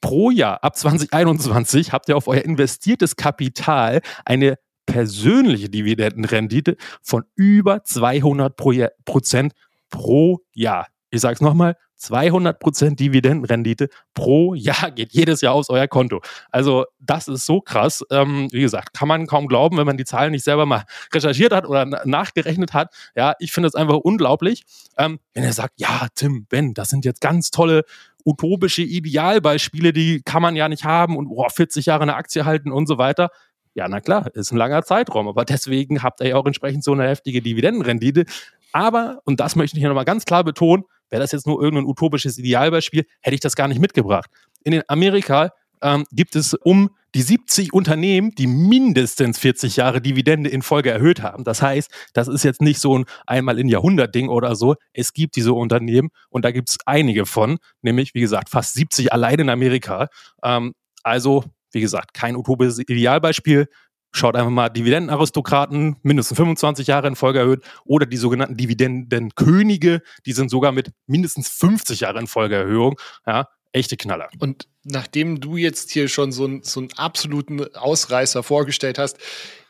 pro 0.00 0.30
Jahr 0.30 0.64
ab 0.64 0.76
2021 0.76 1.92
habt 1.92 2.08
ihr 2.08 2.16
auf 2.16 2.26
euer 2.26 2.42
investiertes 2.42 3.14
Kapital 3.14 4.00
eine 4.24 4.56
persönliche 4.84 5.70
Dividendenrendite 5.70 6.76
von 7.00 7.22
über 7.36 7.84
200 7.84 8.56
Prozent 9.04 9.52
pro 9.90 10.40
Jahr. 10.52 10.88
Ich 11.10 11.20
sage 11.20 11.34
es 11.34 11.40
nochmal, 11.40 11.76
200% 12.02 12.96
Dividendenrendite 12.96 13.88
pro 14.14 14.54
Jahr 14.54 14.90
geht 14.90 15.12
jedes 15.12 15.40
Jahr 15.40 15.54
aufs 15.54 15.70
euer 15.70 15.86
Konto. 15.86 16.20
Also 16.50 16.86
das 16.98 17.28
ist 17.28 17.46
so 17.46 17.60
krass. 17.60 18.04
Ähm, 18.10 18.48
wie 18.50 18.60
gesagt, 18.60 18.94
kann 18.94 19.08
man 19.08 19.26
kaum 19.26 19.46
glauben, 19.46 19.76
wenn 19.76 19.86
man 19.86 19.96
die 19.96 20.04
Zahlen 20.04 20.32
nicht 20.32 20.44
selber 20.44 20.66
mal 20.66 20.84
recherchiert 21.12 21.52
hat 21.52 21.66
oder 21.66 21.84
nachgerechnet 21.84 22.72
hat. 22.72 22.92
Ja, 23.14 23.34
ich 23.38 23.52
finde 23.52 23.68
es 23.68 23.74
einfach 23.74 23.96
unglaublich. 23.96 24.64
Ähm, 24.98 25.20
wenn 25.34 25.44
er 25.44 25.52
sagt, 25.52 25.74
ja, 25.78 26.08
Tim, 26.14 26.46
Ben, 26.46 26.74
das 26.74 26.90
sind 26.90 27.04
jetzt 27.04 27.20
ganz 27.20 27.50
tolle 27.50 27.84
utopische 28.24 28.82
Idealbeispiele, 28.82 29.92
die 29.92 30.22
kann 30.22 30.42
man 30.42 30.56
ja 30.56 30.68
nicht 30.68 30.84
haben 30.84 31.16
und 31.16 31.28
boah, 31.28 31.50
40 31.50 31.86
Jahre 31.86 32.02
eine 32.02 32.14
Aktie 32.14 32.44
halten 32.44 32.70
und 32.70 32.86
so 32.86 32.98
weiter. 32.98 33.30
Ja, 33.74 33.88
na 33.88 34.00
klar, 34.00 34.28
ist 34.34 34.52
ein 34.52 34.58
langer 34.58 34.82
Zeitraum, 34.82 35.28
aber 35.28 35.44
deswegen 35.44 36.02
habt 36.02 36.20
ihr 36.20 36.28
ja 36.28 36.36
auch 36.36 36.46
entsprechend 36.46 36.84
so 36.84 36.92
eine 36.92 37.08
heftige 37.08 37.40
Dividendenrendite. 37.42 38.26
Aber, 38.72 39.20
und 39.24 39.40
das 39.40 39.56
möchte 39.56 39.76
ich 39.76 39.80
hier 39.80 39.88
nochmal 39.88 40.04
ganz 40.04 40.24
klar 40.24 40.44
betonen, 40.44 40.84
wäre 41.12 41.20
das 41.20 41.32
jetzt 41.32 41.46
nur 41.46 41.62
irgendein 41.62 41.86
utopisches 41.86 42.38
Idealbeispiel, 42.38 43.04
hätte 43.20 43.34
ich 43.34 43.40
das 43.40 43.54
gar 43.54 43.68
nicht 43.68 43.80
mitgebracht. 43.80 44.30
In 44.64 44.82
Amerika 44.88 45.52
ähm, 45.82 46.06
gibt 46.10 46.34
es 46.36 46.54
um 46.54 46.90
die 47.14 47.22
70 47.22 47.74
Unternehmen, 47.74 48.30
die 48.30 48.46
mindestens 48.46 49.38
40 49.38 49.76
Jahre 49.76 50.00
Dividende 50.00 50.48
in 50.48 50.62
Folge 50.62 50.90
erhöht 50.90 51.22
haben. 51.22 51.44
Das 51.44 51.60
heißt, 51.60 51.90
das 52.14 52.28
ist 52.28 52.42
jetzt 52.42 52.62
nicht 52.62 52.80
so 52.80 52.98
ein 52.98 53.04
einmal 53.26 53.58
in 53.58 53.68
Jahrhundert 53.68 54.14
Ding 54.14 54.28
oder 54.28 54.56
so. 54.56 54.76
Es 54.94 55.12
gibt 55.12 55.36
diese 55.36 55.52
Unternehmen 55.52 56.08
und 56.30 56.44
da 56.46 56.50
gibt 56.50 56.70
es 56.70 56.78
einige 56.86 57.26
von, 57.26 57.58
nämlich 57.82 58.14
wie 58.14 58.20
gesagt 58.20 58.48
fast 58.48 58.72
70 58.74 59.12
allein 59.12 59.40
in 59.40 59.50
Amerika. 59.50 60.08
Ähm, 60.42 60.72
also 61.02 61.44
wie 61.72 61.80
gesagt, 61.80 62.14
kein 62.14 62.36
utopisches 62.36 62.78
Idealbeispiel. 62.78 63.68
Schaut 64.12 64.36
einfach 64.36 64.50
mal 64.50 64.68
Dividendenaristokraten, 64.68 65.96
mindestens 66.02 66.36
25 66.36 66.86
Jahre 66.86 67.08
in 67.08 67.16
Folge 67.16 67.38
erhöht, 67.40 67.64
oder 67.84 68.06
die 68.06 68.18
sogenannten 68.18 68.56
Dividendenkönige, 68.56 70.02
die 70.26 70.32
sind 70.32 70.50
sogar 70.50 70.72
mit 70.72 70.92
mindestens 71.06 71.48
50 71.48 72.00
Jahre 72.00 72.20
in 72.20 72.26
Folgeerhöhung. 72.26 72.98
Ja, 73.26 73.48
echte 73.72 73.96
Knaller. 73.96 74.28
Und 74.38 74.68
nachdem 74.84 75.40
du 75.40 75.56
jetzt 75.56 75.90
hier 75.90 76.08
schon 76.08 76.30
so, 76.30 76.46
ein, 76.46 76.62
so 76.62 76.80
einen 76.80 76.92
absoluten 76.96 77.74
Ausreißer 77.74 78.42
vorgestellt 78.42 78.98
hast, 78.98 79.16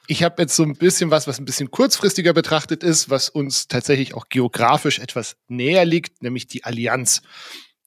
ich 0.09 0.25
habe 0.25 0.43
jetzt 0.43 0.57
so 0.57 0.65
ein 0.65 0.75
bisschen 0.75 1.11
was, 1.11 1.29
was 1.29 1.39
ein 1.39 1.45
bisschen 1.45 1.71
kurzfristiger 1.71 2.33
betrachtet 2.33 2.83
ist, 2.83 3.09
was 3.09 3.29
uns 3.29 3.69
tatsächlich 3.69 4.15
auch 4.15 4.29
geografisch 4.29 4.99
etwas 4.99 5.37
näher 5.47 5.85
liegt, 5.85 6.23
nämlich 6.23 6.49
die 6.49 6.65
Allianz. 6.65 7.23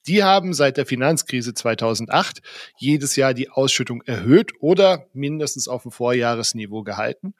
Die 0.07 0.23
haben 0.23 0.53
seit 0.53 0.77
der 0.77 0.85
Finanzkrise 0.85 1.53
2008 1.53 2.41
jedes 2.77 3.15
Jahr 3.15 3.33
die 3.33 3.49
Ausschüttung 3.49 4.01
erhöht 4.03 4.51
oder 4.59 5.07
mindestens 5.13 5.67
auf 5.67 5.83
dem 5.83 5.91
Vorjahresniveau 5.91 6.83
gehalten. 6.83 7.33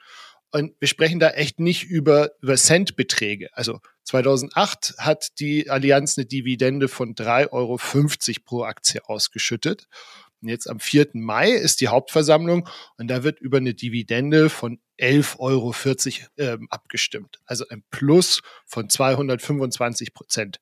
Und 0.51 0.73
wir 0.79 0.87
sprechen 0.87 1.19
da 1.19 1.31
echt 1.31 1.59
nicht 1.59 1.83
über, 1.83 2.31
über 2.41 2.55
Centbeträge. 2.55 3.49
Also 3.53 3.81
2008 4.03 4.95
hat 4.97 5.39
die 5.39 5.69
Allianz 5.69 6.17
eine 6.17 6.25
Dividende 6.25 6.87
von 6.87 7.13
3,50 7.13 7.51
Euro 7.51 7.77
pro 8.45 8.63
Aktie 8.63 9.01
ausgeschüttet. 9.05 9.87
Und 10.41 10.49
jetzt 10.49 10.69
am 10.69 10.79
4. 10.79 11.09
Mai 11.13 11.49
ist 11.51 11.81
die 11.81 11.87
Hauptversammlung 11.87 12.69
und 12.97 13.09
da 13.09 13.23
wird 13.23 13.39
über 13.41 13.57
eine 13.57 13.73
Dividende 13.73 14.49
von 14.49 14.79
11,40 14.99 15.39
Euro 15.39 15.73
äh, 16.37 16.57
abgestimmt. 16.69 17.39
Also 17.45 17.67
ein 17.67 17.83
Plus 17.89 18.41
von 18.65 18.89
225 18.89 20.13
Prozent. 20.13 20.61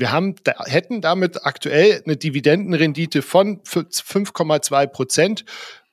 Wir 0.00 0.12
haben, 0.12 0.34
da, 0.44 0.64
hätten 0.64 1.02
damit 1.02 1.44
aktuell 1.44 2.02
eine 2.04 2.16
Dividendenrendite 2.16 3.20
von 3.20 3.62
5,2 3.62 4.86
Prozent. 4.86 5.44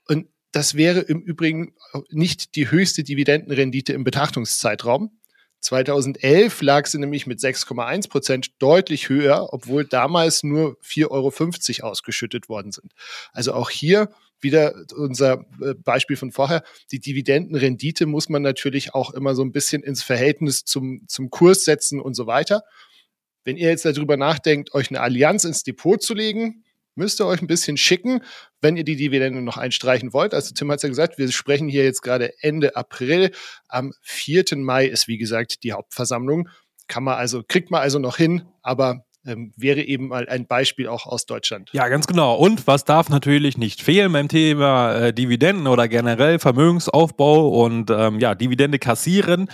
Und 0.08 0.28
das 0.54 0.76
wäre 0.76 1.02
im 1.02 1.22
Übrigen 1.22 1.76
nicht 2.10 2.56
die 2.56 2.72
höchste 2.72 3.04
Dividendenrendite 3.04 3.92
im 3.92 4.06
Betrachtungszeitraum. 4.06 5.12
2011 5.60 6.62
lag 6.62 6.86
sie 6.86 7.00
nämlich 7.00 7.28
mit 7.28 7.40
6,1 7.40 8.10
Prozent 8.10 8.52
deutlich 8.60 9.10
höher, 9.10 9.50
obwohl 9.52 9.84
damals 9.86 10.42
nur 10.44 10.78
4,50 10.82 11.82
Euro 11.82 11.90
ausgeschüttet 11.90 12.48
worden 12.48 12.72
sind. 12.72 12.94
Also 13.34 13.54
auch 13.54 13.70
hier 13.70 14.10
wieder 14.40 14.74
unser 14.96 15.46
äh, 15.62 15.74
Beispiel 15.74 16.16
von 16.16 16.32
vorher. 16.32 16.64
Die 16.92 17.00
Dividendenrendite 17.00 18.06
muss 18.06 18.30
man 18.30 18.42
natürlich 18.42 18.94
auch 18.94 19.14
immer 19.14 19.36
so 19.36 19.42
ein 19.42 19.52
bisschen 19.52 19.84
ins 19.84 20.02
Verhältnis 20.02 20.64
zum, 20.64 21.02
zum 21.08 21.30
Kurs 21.30 21.66
setzen 21.66 22.00
und 22.00 22.14
so 22.14 22.26
weiter. 22.26 22.64
Wenn 23.48 23.56
ihr 23.56 23.70
jetzt 23.70 23.86
darüber 23.86 24.18
nachdenkt, 24.18 24.74
euch 24.74 24.89
eine 24.92 25.00
Allianz 25.00 25.46
ins 25.46 25.63
Depot 25.63 26.04
zu 26.04 26.13
legen, 26.13 26.66
müsst 26.96 27.22
ihr 27.22 27.25
euch 27.25 27.42
ein 27.42 27.48
bisschen 27.48 27.77
schicken, 27.77 28.20
wenn 28.60 28.75
ihr 28.75 28.84
die 28.84 28.98
Dividende 28.98 29.42
noch 29.42 29.56
einstreichen 29.56 30.12
wollt. 30.12 30.34
Also 30.34 30.54
Tim 30.54 30.70
hat 30.70 30.80
es 30.80 30.84
ja 30.84 30.89
gesagt, 30.89 31.18
wir 31.18 31.32
sprechen 31.32 31.70
hier 31.70 31.86
jetzt 31.86 32.01
gerade 32.01 32.34
Ende 32.42 32.75
April. 32.75 33.32
Am 33.70 33.94
4. 34.01 34.44
Mai 34.58 34.88
ist, 34.88 35.08
wie 35.08 35.18
gesagt, 35.18 35.63
die 35.63 35.72
Hauptversammlung. 35.72 36.50
Kann 36.89 37.06
man 37.06 37.16
also, 37.16 37.42
kriegt 37.48 37.72
man 37.72 37.80
also 37.80 38.00
noch 38.00 38.18
hin, 38.18 38.42
aber 38.63 39.06
ähm, 39.25 39.54
wäre 39.56 39.82
eben 39.82 40.10
mal 40.10 40.27
ein 40.27 40.46
Beispiel 40.46 40.89
auch 40.89 41.06
aus 41.06 41.25
Deutschland. 41.25 41.70
Ja, 41.72 41.88
ganz 41.88 42.06
genau. 42.06 42.36
Und 42.36 42.68
was 42.68 42.84
darf 42.84 43.08
natürlich 43.08 43.58
nicht 43.58 43.82
fehlen 43.82 44.12
beim 44.12 44.27
Thema 44.27 44.94
äh, 44.94 45.13
Dividenden 45.13 45.68
oder 45.68 45.88
generell 45.88 46.39
Vermögensaufbau 46.39 47.63
und 47.63 47.92
ähm, 47.92 48.20
ja, 48.20 48.36
Dividende 48.36 48.77
kassieren? 48.77 49.48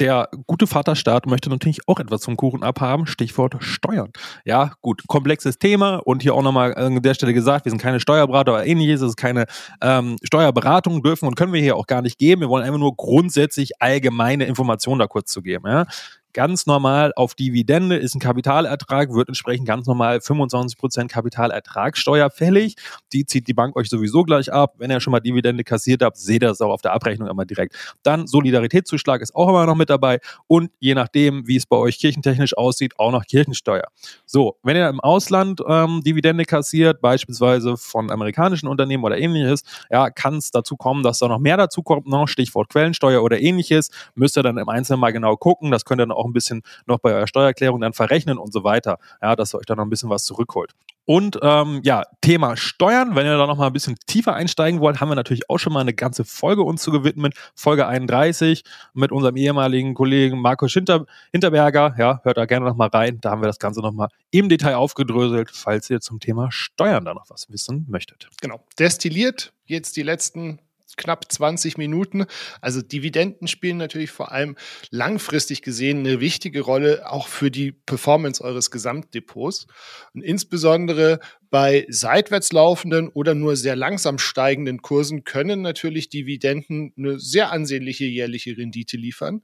Der 0.00 0.28
gute 0.46 0.66
Vaterstaat 0.66 1.26
möchte 1.26 1.50
natürlich 1.50 1.86
auch 1.86 2.00
etwas 2.00 2.22
zum 2.22 2.36
Kuchen 2.36 2.62
abhaben. 2.62 3.06
Stichwort 3.06 3.56
Steuern. 3.60 4.10
Ja, 4.44 4.72
gut, 4.80 5.02
komplexes 5.06 5.58
Thema 5.58 5.96
und 5.96 6.22
hier 6.22 6.34
auch 6.34 6.42
nochmal 6.42 6.74
an 6.74 7.02
der 7.02 7.14
Stelle 7.14 7.34
gesagt, 7.34 7.66
wir 7.66 7.70
sind 7.70 7.80
keine 7.80 8.00
Steuerberater 8.00 8.54
oder 8.54 8.66
ähnliches, 8.66 9.02
es 9.02 9.08
ist 9.10 9.16
keine 9.16 9.46
ähm, 9.82 10.16
Steuerberatung, 10.22 11.02
dürfen 11.02 11.26
und 11.26 11.36
können 11.36 11.52
wir 11.52 11.60
hier 11.60 11.76
auch 11.76 11.86
gar 11.86 12.02
nicht 12.02 12.18
geben. 12.18 12.40
Wir 12.40 12.48
wollen 12.48 12.64
einfach 12.64 12.78
nur 12.78 12.96
grundsätzlich 12.96 13.80
allgemeine 13.80 14.46
Informationen 14.46 14.98
da 14.98 15.06
kurz 15.06 15.30
zu 15.30 15.42
geben. 15.42 15.68
Ja 15.68 15.86
ganz 16.32 16.66
normal 16.66 17.12
auf 17.16 17.34
Dividende 17.34 17.96
ist 17.96 18.14
ein 18.14 18.20
Kapitalertrag, 18.20 19.12
wird 19.12 19.28
entsprechend 19.28 19.66
ganz 19.66 19.86
normal 19.86 20.18
25% 20.18 21.08
Kapitalertragssteuer 21.08 22.30
fällig. 22.30 22.76
Die 23.12 23.24
zieht 23.26 23.48
die 23.48 23.54
Bank 23.54 23.76
euch 23.76 23.88
sowieso 23.88 24.24
gleich 24.24 24.52
ab. 24.52 24.74
Wenn 24.78 24.90
ihr 24.90 25.00
schon 25.00 25.12
mal 25.12 25.20
Dividende 25.20 25.64
kassiert 25.64 26.02
habt, 26.02 26.16
seht 26.16 26.42
ihr 26.42 26.48
das 26.48 26.60
auch 26.60 26.70
auf 26.70 26.82
der 26.82 26.92
Abrechnung 26.92 27.28
immer 27.28 27.44
direkt. 27.44 27.76
Dann 28.02 28.26
Solidaritätszuschlag 28.26 29.20
ist 29.20 29.34
auch 29.34 29.48
immer 29.48 29.66
noch 29.66 29.74
mit 29.74 29.90
dabei 29.90 30.20
und 30.46 30.70
je 30.78 30.94
nachdem, 30.94 31.46
wie 31.46 31.56
es 31.56 31.66
bei 31.66 31.76
euch 31.76 31.98
kirchentechnisch 31.98 32.56
aussieht, 32.56 32.98
auch 32.98 33.12
noch 33.12 33.24
Kirchensteuer. 33.26 33.88
So, 34.26 34.56
wenn 34.62 34.76
ihr 34.76 34.88
im 34.88 35.00
Ausland 35.00 35.60
ähm, 35.66 36.02
Dividende 36.02 36.44
kassiert, 36.44 37.00
beispielsweise 37.00 37.76
von 37.76 38.10
amerikanischen 38.10 38.68
Unternehmen 38.68 39.04
oder 39.04 39.18
ähnliches, 39.18 39.62
ja, 39.90 40.10
kann 40.10 40.36
es 40.36 40.50
dazu 40.50 40.76
kommen, 40.76 41.02
dass 41.02 41.18
da 41.18 41.28
noch 41.28 41.38
mehr 41.38 41.56
dazu 41.56 41.82
kommt, 41.82 42.06
noch 42.06 42.26
Stichwort 42.28 42.68
Quellensteuer 42.68 43.22
oder 43.22 43.40
ähnliches, 43.40 43.90
müsst 44.14 44.36
ihr 44.36 44.42
dann 44.42 44.58
im 44.58 44.68
Einzelnen 44.68 45.00
mal 45.00 45.12
genau 45.12 45.36
gucken. 45.36 45.70
Das 45.70 45.84
könnt 45.84 46.00
ihr 46.00 46.06
dann 46.06 46.16
auch 46.20 46.26
ein 46.26 46.32
bisschen 46.32 46.62
noch 46.86 46.98
bei 46.98 47.12
eurer 47.12 47.26
Steuererklärung 47.26 47.80
dann 47.80 47.92
verrechnen 47.92 48.38
und 48.38 48.52
so 48.52 48.64
weiter. 48.64 48.98
Ja, 49.22 49.36
dass 49.36 49.54
ihr 49.54 49.58
euch 49.58 49.66
da 49.66 49.74
noch 49.74 49.84
ein 49.84 49.90
bisschen 49.90 50.10
was 50.10 50.24
zurückholt. 50.24 50.74
Und 51.06 51.40
ähm, 51.42 51.80
ja, 51.82 52.04
Thema 52.20 52.56
Steuern, 52.56 53.16
wenn 53.16 53.26
ihr 53.26 53.36
da 53.36 53.46
noch 53.46 53.56
mal 53.56 53.66
ein 53.66 53.72
bisschen 53.72 53.96
tiefer 54.06 54.34
einsteigen 54.34 54.78
wollt, 54.78 55.00
haben 55.00 55.08
wir 55.08 55.16
natürlich 55.16 55.50
auch 55.50 55.58
schon 55.58 55.72
mal 55.72 55.80
eine 55.80 55.92
ganze 55.92 56.24
Folge 56.24 56.62
uns 56.62 56.82
zu 56.82 56.92
gewidmet. 56.92 57.34
Folge 57.56 57.88
31 57.88 58.62
mit 58.94 59.10
unserem 59.10 59.36
ehemaligen 59.36 59.94
Kollegen 59.94 60.40
Markus 60.40 60.72
Hinter 60.72 61.06
Hinterberger. 61.32 61.96
Ja, 61.98 62.20
hört 62.22 62.36
da 62.36 62.44
gerne 62.44 62.66
noch 62.66 62.76
mal 62.76 62.88
rein. 62.88 63.18
Da 63.20 63.30
haben 63.30 63.42
wir 63.42 63.48
das 63.48 63.58
Ganze 63.58 63.80
noch 63.80 63.92
mal 63.92 64.08
im 64.30 64.48
Detail 64.48 64.76
aufgedröselt, 64.76 65.50
falls 65.52 65.90
ihr 65.90 66.00
zum 66.00 66.20
Thema 66.20 66.52
Steuern 66.52 67.04
da 67.04 67.12
noch 67.12 67.28
was 67.28 67.50
wissen 67.50 67.86
möchtet. 67.88 68.28
Genau. 68.40 68.60
Destilliert 68.78 69.52
jetzt 69.66 69.96
die 69.96 70.02
letzten 70.02 70.60
knapp 70.96 71.30
20 71.30 71.78
Minuten. 71.78 72.26
Also 72.60 72.82
Dividenden 72.82 73.48
spielen 73.48 73.76
natürlich 73.76 74.10
vor 74.10 74.32
allem 74.32 74.56
langfristig 74.90 75.62
gesehen 75.62 76.00
eine 76.00 76.20
wichtige 76.20 76.60
Rolle, 76.62 77.10
auch 77.10 77.28
für 77.28 77.50
die 77.50 77.72
Performance 77.72 78.42
eures 78.42 78.70
Gesamtdepots. 78.70 79.66
Und 80.14 80.22
insbesondere 80.22 81.20
bei 81.50 81.86
seitwärts 81.88 82.52
laufenden 82.52 83.08
oder 83.08 83.34
nur 83.34 83.56
sehr 83.56 83.76
langsam 83.76 84.18
steigenden 84.18 84.82
Kursen 84.82 85.24
können 85.24 85.62
natürlich 85.62 86.08
Dividenden 86.08 86.92
eine 86.96 87.18
sehr 87.18 87.50
ansehnliche 87.50 88.04
jährliche 88.04 88.56
Rendite 88.56 88.96
liefern. 88.96 89.42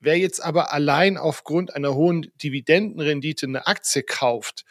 Wer 0.00 0.18
jetzt 0.18 0.44
aber 0.44 0.72
allein 0.72 1.16
aufgrund 1.16 1.74
einer 1.74 1.94
hohen 1.94 2.30
Dividendenrendite 2.42 3.46
eine 3.46 3.66
Aktie 3.66 4.02
kauft, 4.02 4.64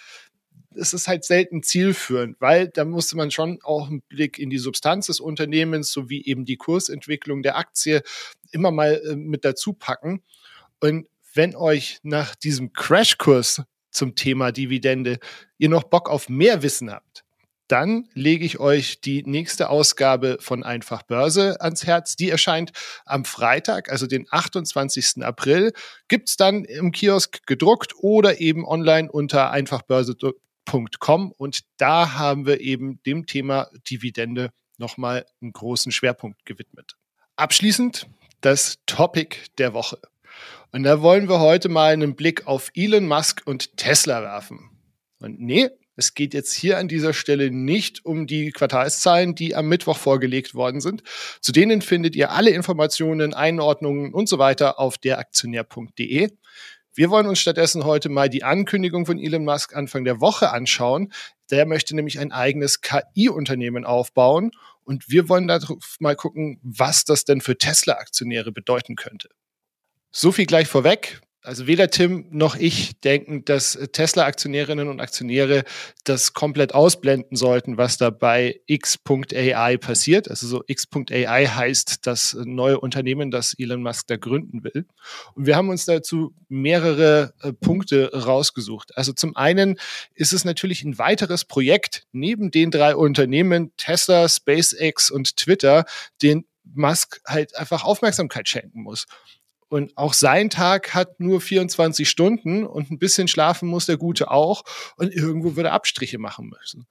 es 0.78 0.94
ist 0.94 1.08
halt 1.08 1.24
selten 1.24 1.64
zielführend, 1.64 2.40
weil 2.40 2.68
da 2.68 2.86
musste 2.86 3.18
man 3.18 3.32
schon 3.32 3.60
auch 3.64 3.88
einen 3.88 4.02
Blick 4.02 4.40
in 4.40 4.50
die 4.50 4.58
Substanz 4.58 5.08
des 5.08 5.20
Unternehmens 5.20 5.92
sowie 5.92 6.24
eben 6.26 6.46
die 6.46 6.58
Kursentwicklung 6.58 7.44
der 7.44 7.58
Aktie 7.58 8.02
immer 8.52 8.72
mal 8.72 9.02
äh, 9.06 9.16
mit 9.16 9.46
dazu 9.46 9.74
packen. 9.74 10.24
Und 10.80 11.08
wenn 11.34 11.56
euch 11.56 12.00
nach 12.04 12.36
diesem 12.36 12.74
Crashkurs 12.74 13.64
zum 13.90 14.16
Thema 14.16 14.52
Dividende 14.52 15.20
ihr 15.58 15.70
noch 15.70 15.84
Bock 15.84 16.10
auf 16.10 16.30
mehr 16.30 16.62
Wissen 16.64 16.92
habt, 16.92 17.24
dann 17.68 18.10
lege 18.14 18.46
ich 18.46 18.60
euch 18.60 19.02
die 19.02 19.24
nächste 19.24 19.70
Ausgabe 19.70 20.38
von 20.42 20.64
Einfach 20.64 21.04
Börse 21.04 21.60
ans 21.62 21.86
Herz. 21.86 22.16
Die 22.16 22.30
erscheint 22.30 22.72
am 23.06 23.26
Freitag, 23.26 23.90
also 23.90 24.06
den 24.06 24.28
28. 24.30 25.24
April. 25.24 25.72
Gibt 26.08 26.30
es 26.30 26.38
dann 26.38 26.66
im 26.66 26.92
Kiosk 26.92 27.48
gedruckt 27.48 27.94
oder 27.98 28.40
eben 28.42 28.66
online 28.68 29.12
unter 29.12 29.50
einfachbörse.de 29.52 30.34
Com 31.00 31.32
und 31.32 31.62
da 31.78 32.14
haben 32.14 32.46
wir 32.46 32.62
eben 32.62 33.02
dem 33.04 33.26
Thema 33.26 33.70
Dividende 33.90 34.52
nochmal 34.78 35.26
einen 35.42 35.54
großen 35.54 35.92
Schwerpunkt 35.92 36.46
gewidmet. 36.46 36.96
Abschließend 37.36 38.08
das 38.42 38.80
Topic 38.86 39.38
der 39.58 39.74
Woche. 39.74 40.00
Und 40.72 40.84
da 40.84 41.02
wollen 41.02 41.30
wir 41.30 41.40
heute 41.40 41.70
mal 41.70 41.94
einen 41.94 42.16
Blick 42.16 42.48
auf 42.48 42.72
Elon 42.74 43.08
Musk 43.08 43.42
und 43.46 43.78
Tesla 43.78 44.22
werfen. 44.24 44.72
Und 45.20 45.40
nee, 45.40 45.70
es 45.96 46.16
geht 46.16 46.34
jetzt 46.34 46.54
hier 46.54 46.80
an 46.80 46.88
dieser 46.88 47.14
Stelle 47.14 47.52
nicht 47.52 48.04
um 48.06 48.26
die 48.26 48.52
Quartalszahlen, 48.52 49.36
die 49.36 49.56
am 49.56 49.68
Mittwoch 49.68 49.98
vorgelegt 49.98 50.56
worden 50.56 50.82
sind. 50.82 51.04
Zu 51.40 51.52
denen 51.52 51.82
findet 51.82 52.16
ihr 52.16 52.32
alle 52.32 52.50
Informationen, 52.50 53.34
Einordnungen 53.34 54.14
und 54.14 54.28
so 54.28 54.40
weiter 54.40 54.80
auf 54.80 54.98
deraktionär.de. 54.98 56.32
Wir 56.96 57.10
wollen 57.10 57.26
uns 57.26 57.40
stattdessen 57.40 57.86
heute 57.86 58.10
mal 58.10 58.30
die 58.30 58.44
Ankündigung 58.44 59.08
von 59.08 59.18
Elon 59.18 59.46
Musk 59.46 59.76
Anfang 59.76 60.04
der 60.04 60.22
Woche 60.22 60.52
anschauen. 60.52 61.12
Der 61.50 61.66
möchte 61.66 61.96
nämlich 61.96 62.20
ein 62.20 62.32
eigenes 62.32 62.82
KI-Unternehmen 62.82 63.84
aufbauen 63.84 64.52
und 64.84 65.10
wir 65.10 65.28
wollen 65.28 65.48
da 65.48 65.60
mal 66.00 66.16
gucken, 66.16 66.60
was 66.62 67.04
das 67.04 67.26
denn 67.26 67.42
für 67.42 67.58
Tesla-Aktionäre 67.58 68.52
bedeuten 68.52 68.96
könnte. 68.96 69.30
So 70.12 70.32
viel 70.32 70.46
gleich 70.46 70.68
vorweg. 70.68 71.22
Also 71.44 71.68
weder 71.68 71.90
Tim 71.90 72.26
noch 72.32 72.56
ich 72.56 73.00
denken, 73.02 73.44
dass 73.44 73.78
Tesla-Aktionärinnen 73.92 74.88
und 74.88 75.02
Aktionäre 75.02 75.66
das 76.06 76.34
komplett 76.34 76.74
ausblenden 76.74 77.36
sollten, 77.36 77.78
was 77.78 77.98
da 77.98 78.12
bei 78.12 78.62
X.AI 78.66 79.76
passiert. 79.78 80.30
Also 80.30 80.48
so 80.48 80.64
X.AI 80.66 81.48
heißt 81.48 82.08
das 82.08 82.38
neue 82.46 82.80
Unternehmen, 82.80 83.30
das 83.30 83.56
Elon 83.60 83.84
Musk 83.84 84.08
da 84.08 84.16
gründen 84.16 84.64
will. 84.64 84.86
Und 85.36 85.46
wir 85.46 85.58
haben 85.58 85.68
uns 85.68 85.84
dazu 85.84 86.34
mehrere 86.48 87.34
äh, 87.42 87.52
Punkte 87.52 88.12
rausgesucht. 88.14 88.96
Also 88.98 89.12
zum 89.12 89.36
einen 89.36 89.78
ist 90.16 90.32
es 90.32 90.46
natürlich 90.46 90.84
ein 90.84 90.98
weiteres 90.98 91.44
Projekt 91.44 92.06
neben 92.14 92.52
den 92.52 92.72
drei 92.72 92.96
Unternehmen 92.96 93.74
Tesla, 93.76 94.30
SpaceX 94.30 95.12
und 95.12 95.36
Twitter, 95.36 95.84
den 96.22 96.46
Musk 96.64 97.22
halt 97.28 97.58
einfach 97.58 97.84
Aufmerksamkeit 97.84 98.48
schenken 98.48 98.82
muss. 98.82 99.08
Und 99.74 99.98
auch 99.98 100.14
sein 100.14 100.52
Tag 100.52 100.94
hat 100.94 101.20
nur 101.20 101.42
24 101.42 102.08
Stunden 102.08 102.64
und 102.64 102.92
ein 102.92 103.00
bisschen 103.00 103.28
schlafen 103.28 103.68
muss 103.68 103.88
der 103.88 103.98
Gute 103.98 104.30
auch. 104.30 104.66
Und 104.98 105.12
irgendwo 105.12 105.56
würde 105.56 105.72
Abstriche 105.72 106.20
machen 106.20 106.50
müssen. 106.50 106.86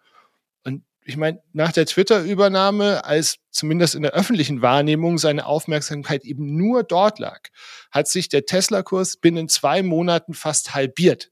Und 0.64 0.82
ich 1.04 1.16
meine, 1.16 1.40
nach 1.52 1.70
der 1.70 1.86
Twitter-Übernahme, 1.86 3.04
als 3.04 3.36
zumindest 3.52 3.94
in 3.94 4.02
der 4.02 4.14
öffentlichen 4.14 4.62
Wahrnehmung 4.62 5.18
seine 5.18 5.46
Aufmerksamkeit 5.46 6.24
eben 6.24 6.56
nur 6.56 6.82
dort 6.82 7.20
lag, 7.20 7.50
hat 7.92 8.08
sich 8.08 8.28
der 8.28 8.46
Tesla-Kurs 8.46 9.18
binnen 9.18 9.48
zwei 9.48 9.84
Monaten 9.84 10.34
fast 10.34 10.74
halbiert. 10.74 11.30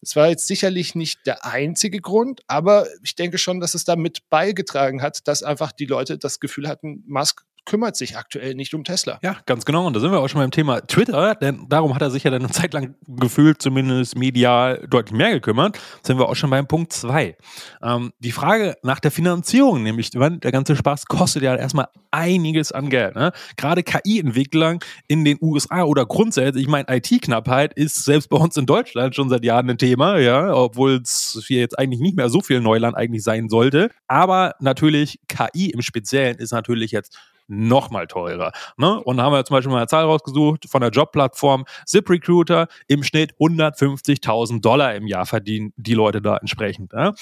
Das 0.00 0.16
war 0.16 0.28
jetzt 0.28 0.48
sicherlich 0.48 0.96
nicht 0.96 1.20
der 1.26 1.44
einzige 1.44 2.00
Grund, 2.00 2.40
aber 2.48 2.88
ich 3.04 3.14
denke 3.14 3.38
schon, 3.38 3.60
dass 3.60 3.74
es 3.74 3.84
damit 3.84 4.28
beigetragen 4.30 5.00
hat, 5.00 5.28
dass 5.28 5.44
einfach 5.44 5.70
die 5.70 5.86
Leute 5.86 6.18
das 6.18 6.40
Gefühl 6.40 6.66
hatten, 6.66 7.04
Musk 7.06 7.44
kümmert 7.68 7.96
sich 7.96 8.16
aktuell 8.16 8.54
nicht 8.54 8.72
um 8.72 8.82
Tesla. 8.82 9.18
Ja, 9.22 9.36
ganz 9.44 9.66
genau. 9.66 9.86
Und 9.86 9.94
da 9.94 10.00
sind 10.00 10.10
wir 10.10 10.20
auch 10.20 10.28
schon 10.28 10.40
beim 10.40 10.50
Thema 10.50 10.80
Twitter, 10.80 11.34
denn 11.34 11.66
darum 11.68 11.94
hat 11.94 12.00
er 12.00 12.10
sich 12.10 12.24
ja 12.24 12.30
dann 12.30 12.42
eine 12.42 12.50
Zeit 12.50 12.72
lang 12.72 12.94
gefühlt, 13.06 13.60
zumindest 13.60 14.16
medial, 14.16 14.86
deutlich 14.88 15.16
mehr 15.16 15.32
gekümmert. 15.32 15.76
Da 15.76 16.06
sind 16.06 16.18
wir 16.18 16.28
auch 16.28 16.34
schon 16.34 16.48
beim 16.48 16.66
Punkt 16.66 16.94
zwei. 16.94 17.36
Ähm, 17.82 18.12
die 18.20 18.32
Frage 18.32 18.76
nach 18.82 19.00
der 19.00 19.10
Finanzierung, 19.10 19.82
nämlich 19.82 20.10
der 20.10 20.52
ganze 20.52 20.76
Spaß 20.76 21.06
kostet 21.06 21.42
ja 21.42 21.54
erstmal 21.54 21.88
einiges 22.10 22.72
an 22.72 22.88
Geld. 22.88 23.14
Ne? 23.14 23.32
Gerade 23.58 23.82
KI-Entwicklern 23.82 24.78
in 25.06 25.26
den 25.26 25.36
USA 25.42 25.82
oder 25.82 26.06
grundsätzlich, 26.06 26.64
ich 26.64 26.70
meine, 26.70 26.86
IT-Knappheit 26.88 27.74
ist 27.74 28.02
selbst 28.04 28.30
bei 28.30 28.38
uns 28.38 28.56
in 28.56 28.64
Deutschland 28.64 29.14
schon 29.14 29.28
seit 29.28 29.44
Jahren 29.44 29.68
ein 29.68 29.76
Thema, 29.76 30.18
ja, 30.18 30.54
obwohl 30.54 31.02
es 31.02 31.44
hier 31.46 31.60
jetzt 31.60 31.78
eigentlich 31.78 32.00
nicht 32.00 32.16
mehr 32.16 32.30
so 32.30 32.40
viel 32.40 32.60
Neuland 32.60 32.96
eigentlich 32.96 33.22
sein 33.22 33.50
sollte. 33.50 33.90
Aber 34.06 34.54
natürlich 34.58 35.20
KI 35.28 35.68
im 35.68 35.82
Speziellen 35.82 36.38
ist 36.38 36.52
natürlich 36.52 36.92
jetzt 36.92 37.18
noch 37.48 37.90
mal 37.90 38.06
teurer. 38.06 38.52
Ne? 38.76 39.02
Und 39.02 39.16
da 39.16 39.24
haben 39.24 39.32
wir 39.32 39.44
zum 39.44 39.56
Beispiel 39.56 39.72
mal 39.72 39.78
eine 39.78 39.86
Zahl 39.86 40.04
rausgesucht 40.04 40.66
von 40.68 40.80
der 40.80 40.90
Jobplattform 40.90 41.64
ZipRecruiter. 41.86 42.68
Im 42.86 43.02
Schnitt 43.02 43.34
150.000 43.40 44.60
Dollar 44.60 44.94
im 44.94 45.06
Jahr 45.06 45.26
verdienen 45.26 45.72
die 45.76 45.94
Leute 45.94 46.22
da 46.22 46.36
entsprechend. 46.36 46.92
Ja? 46.92 47.14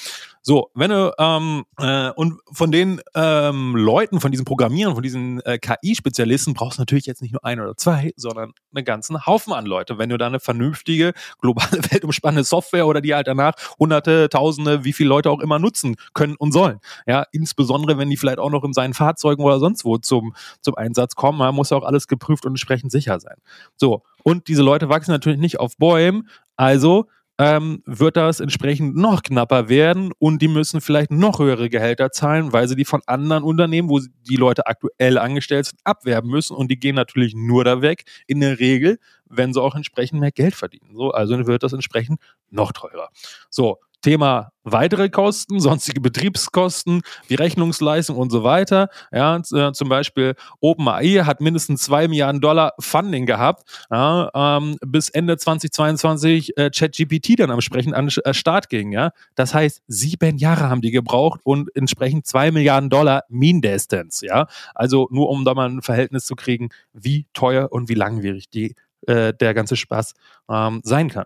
So, 0.47 0.71
wenn 0.75 0.91
du, 0.91 1.13
ähm, 1.19 1.65
äh, 1.77 2.09
und 2.11 2.39
von 2.51 2.71
den 2.71 3.01
ähm, 3.15 3.75
Leuten, 3.75 4.21
von 4.21 4.31
diesen 4.31 4.45
Programmierern, 4.45 4.93
von 4.93 5.03
diesen 5.03 5.41
äh, 5.41 5.57
KI-Spezialisten 5.57 6.53
brauchst 6.53 6.77
du 6.77 6.81
natürlich 6.81 7.05
jetzt 7.05 7.21
nicht 7.21 7.33
nur 7.33 7.43
ein 7.43 7.59
oder 7.59 7.75
zwei, 7.75 8.13
sondern 8.15 8.53
einen 8.73 8.85
ganzen 8.85 9.25
Haufen 9.25 9.51
an 9.53 9.65
Leute. 9.65 9.97
Wenn 9.97 10.09
du 10.09 10.17
da 10.17 10.27
eine 10.27 10.39
vernünftige, 10.39 11.11
globale, 11.41 11.81
weltumspannende 11.91 12.45
Software 12.45 12.87
oder 12.87 13.01
die 13.01 13.13
halt 13.13 13.27
danach 13.27 13.55
hunderte, 13.77 14.29
tausende, 14.29 14.85
wie 14.85 14.93
viele 14.93 15.09
Leute 15.09 15.29
auch 15.31 15.41
immer 15.41 15.59
nutzen 15.59 15.97
können 16.13 16.37
und 16.37 16.53
sollen. 16.53 16.79
Ja, 17.05 17.25
insbesondere 17.33 17.97
wenn 17.97 18.09
die 18.09 18.15
vielleicht 18.17 18.39
auch 18.39 18.49
noch 18.49 18.63
in 18.63 18.71
seinen 18.71 18.93
Fahrzeugen 18.93 19.43
oder 19.43 19.59
sonst 19.59 19.83
wo 19.83 19.97
zu 19.97 20.17
zum, 20.17 20.33
zum 20.61 20.75
Einsatz 20.75 21.15
kommen. 21.15 21.39
Da 21.39 21.51
muss 21.51 21.71
auch 21.71 21.83
alles 21.83 22.07
geprüft 22.07 22.45
und 22.45 22.53
entsprechend 22.53 22.91
sicher 22.91 23.19
sein. 23.19 23.35
So, 23.75 24.03
und 24.23 24.47
diese 24.47 24.63
Leute 24.63 24.89
wachsen 24.89 25.11
natürlich 25.11 25.39
nicht 25.39 25.59
auf 25.59 25.77
Bäumen, 25.77 26.29
also 26.55 27.07
ähm, 27.39 27.83
wird 27.85 28.17
das 28.17 28.39
entsprechend 28.39 28.95
noch 28.95 29.21
knapper 29.21 29.69
werden 29.69 30.11
und 30.17 30.41
die 30.41 30.47
müssen 30.47 30.81
vielleicht 30.81 31.11
noch 31.11 31.39
höhere 31.39 31.69
Gehälter 31.69 32.11
zahlen, 32.11 32.51
weil 32.51 32.67
sie 32.67 32.75
die 32.75 32.85
von 32.85 33.01
anderen 33.05 33.43
Unternehmen, 33.43 33.89
wo 33.89 33.99
die 33.99 34.35
Leute 34.35 34.65
aktuell 34.65 35.17
angestellt 35.17 35.67
sind, 35.67 35.79
abwerben 35.83 36.29
müssen 36.29 36.55
und 36.55 36.71
die 36.71 36.79
gehen 36.79 36.95
natürlich 36.95 37.35
nur 37.35 37.63
da 37.63 37.81
weg, 37.81 38.05
in 38.25 38.39
der 38.39 38.59
Regel, 38.59 38.97
wenn 39.25 39.53
sie 39.53 39.61
auch 39.61 39.75
entsprechend 39.75 40.19
mehr 40.19 40.31
Geld 40.31 40.55
verdienen. 40.55 40.95
So, 40.95 41.11
also 41.11 41.45
wird 41.45 41.63
das 41.63 41.73
entsprechend 41.73 42.19
noch 42.49 42.71
teurer. 42.71 43.09
So, 43.49 43.77
Thema 44.01 44.51
weitere 44.63 45.09
Kosten, 45.09 45.59
sonstige 45.59 46.01
Betriebskosten, 46.01 47.01
die 47.29 47.35
Rechnungsleistung 47.35 48.17
und 48.17 48.31
so 48.31 48.43
weiter. 48.43 48.89
Ja, 49.11 49.37
äh, 49.37 49.71
zum 49.71 49.89
Beispiel 49.89 50.35
OpenAI 50.59 51.23
hat 51.23 51.41
mindestens 51.41 51.83
zwei 51.83 52.07
Milliarden 52.07 52.41
Dollar 52.41 52.73
Funding 52.79 53.25
gehabt, 53.25 53.63
ja, 53.89 54.29
ähm, 54.33 54.77
bis 54.85 55.09
Ende 55.09 55.37
2022 55.37 56.57
äh, 56.57 56.69
ChatGPT 56.69 57.39
dann 57.39 57.49
entsprechend 57.49 57.93
an 57.93 58.09
äh, 58.23 58.33
Start 58.33 58.69
ging. 58.69 58.91
Ja, 58.91 59.11
das 59.35 59.53
heißt, 59.53 59.81
sieben 59.87 60.37
Jahre 60.37 60.69
haben 60.69 60.81
die 60.81 60.91
gebraucht 60.91 61.39
und 61.43 61.73
entsprechend 61.75 62.27
zwei 62.27 62.51
Milliarden 62.51 62.89
Dollar 62.89 63.23
mindestens. 63.29 64.21
Ja, 64.21 64.47
also 64.75 65.07
nur 65.11 65.29
um 65.29 65.45
da 65.45 65.53
mal 65.53 65.69
ein 65.69 65.81
Verhältnis 65.81 66.25
zu 66.25 66.35
kriegen, 66.35 66.69
wie 66.93 67.25
teuer 67.33 67.71
und 67.71 67.89
wie 67.89 67.95
langwierig 67.95 68.49
die 68.49 68.75
äh, 69.07 69.33
der 69.33 69.53
ganze 69.53 69.75
Spaß 69.75 70.13
ähm, 70.49 70.81
sein 70.83 71.09
kann. 71.09 71.25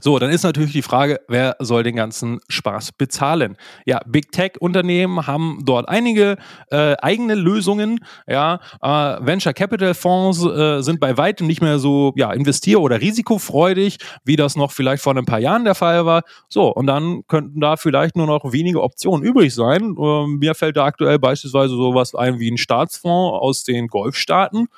So, 0.00 0.18
dann 0.20 0.30
ist 0.30 0.44
natürlich 0.44 0.72
die 0.72 0.82
Frage, 0.82 1.20
wer 1.26 1.56
soll 1.58 1.82
den 1.82 1.96
ganzen 1.96 2.38
Spaß 2.48 2.92
bezahlen? 2.92 3.56
Ja, 3.84 4.00
Big 4.06 4.30
Tech-Unternehmen 4.30 5.26
haben 5.26 5.58
dort 5.64 5.88
einige 5.88 6.36
äh, 6.70 6.94
eigene 7.02 7.34
Lösungen. 7.34 7.98
Ja, 8.28 8.60
äh, 8.80 9.26
Venture 9.26 9.54
Capital 9.54 9.94
Fonds 9.94 10.44
äh, 10.44 10.82
sind 10.82 11.00
bei 11.00 11.16
weitem 11.16 11.48
nicht 11.48 11.62
mehr 11.62 11.80
so 11.80 12.12
ja, 12.14 12.30
investier- 12.32 12.80
oder 12.80 13.00
risikofreudig, 13.00 13.98
wie 14.24 14.36
das 14.36 14.54
noch 14.54 14.70
vielleicht 14.70 15.02
vor 15.02 15.16
ein 15.16 15.24
paar 15.24 15.40
Jahren 15.40 15.64
der 15.64 15.74
Fall 15.74 16.06
war. 16.06 16.22
So, 16.48 16.72
und 16.72 16.86
dann 16.86 17.26
könnten 17.26 17.60
da 17.60 17.76
vielleicht 17.76 18.16
nur 18.16 18.28
noch 18.28 18.52
wenige 18.52 18.82
Optionen 18.82 19.24
übrig 19.24 19.52
sein. 19.52 19.96
Ähm, 19.98 20.38
mir 20.38 20.54
fällt 20.54 20.76
da 20.76 20.84
aktuell 20.84 21.18
beispielsweise 21.18 21.74
sowas 21.74 22.14
ein 22.14 22.38
wie 22.38 22.52
ein 22.52 22.58
Staatsfonds 22.58 23.40
aus 23.40 23.64
den 23.64 23.88
Golfstaaten 23.88 24.68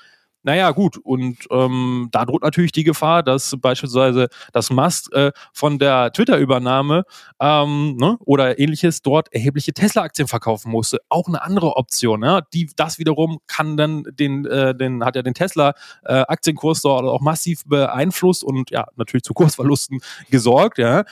naja, 0.48 0.70
gut, 0.70 0.96
und 0.96 1.36
ähm, 1.50 2.08
da 2.10 2.24
droht 2.24 2.42
natürlich 2.42 2.72
die 2.72 2.82
Gefahr, 2.82 3.22
dass 3.22 3.54
beispielsweise 3.60 4.28
das 4.54 4.70
Mast 4.70 5.12
äh, 5.12 5.30
von 5.52 5.78
der 5.78 6.10
Twitter-Übernahme 6.10 7.04
ähm, 7.38 7.96
ne, 7.96 8.16
oder 8.24 8.58
ähnliches 8.58 9.02
dort 9.02 9.30
erhebliche 9.34 9.74
Tesla-Aktien 9.74 10.26
verkaufen 10.26 10.72
musste. 10.72 11.00
Auch 11.10 11.28
eine 11.28 11.42
andere 11.42 11.76
Option. 11.76 12.22
Ja? 12.22 12.40
Die, 12.54 12.70
das 12.76 12.98
wiederum 12.98 13.40
kann 13.46 13.76
dann 13.76 14.04
den, 14.08 14.46
äh, 14.46 14.74
den 14.74 15.04
hat 15.04 15.16
ja 15.16 15.22
den 15.22 15.34
Tesla-Aktienkurs 15.34 16.78
äh, 16.78 16.82
dort 16.82 17.04
auch 17.04 17.20
massiv 17.20 17.66
beeinflusst 17.66 18.42
und 18.42 18.70
ja, 18.70 18.86
natürlich 18.96 19.24
zu 19.24 19.34
Kursverlusten 19.34 20.00
gesorgt. 20.30 20.78
Ja? 20.78 21.04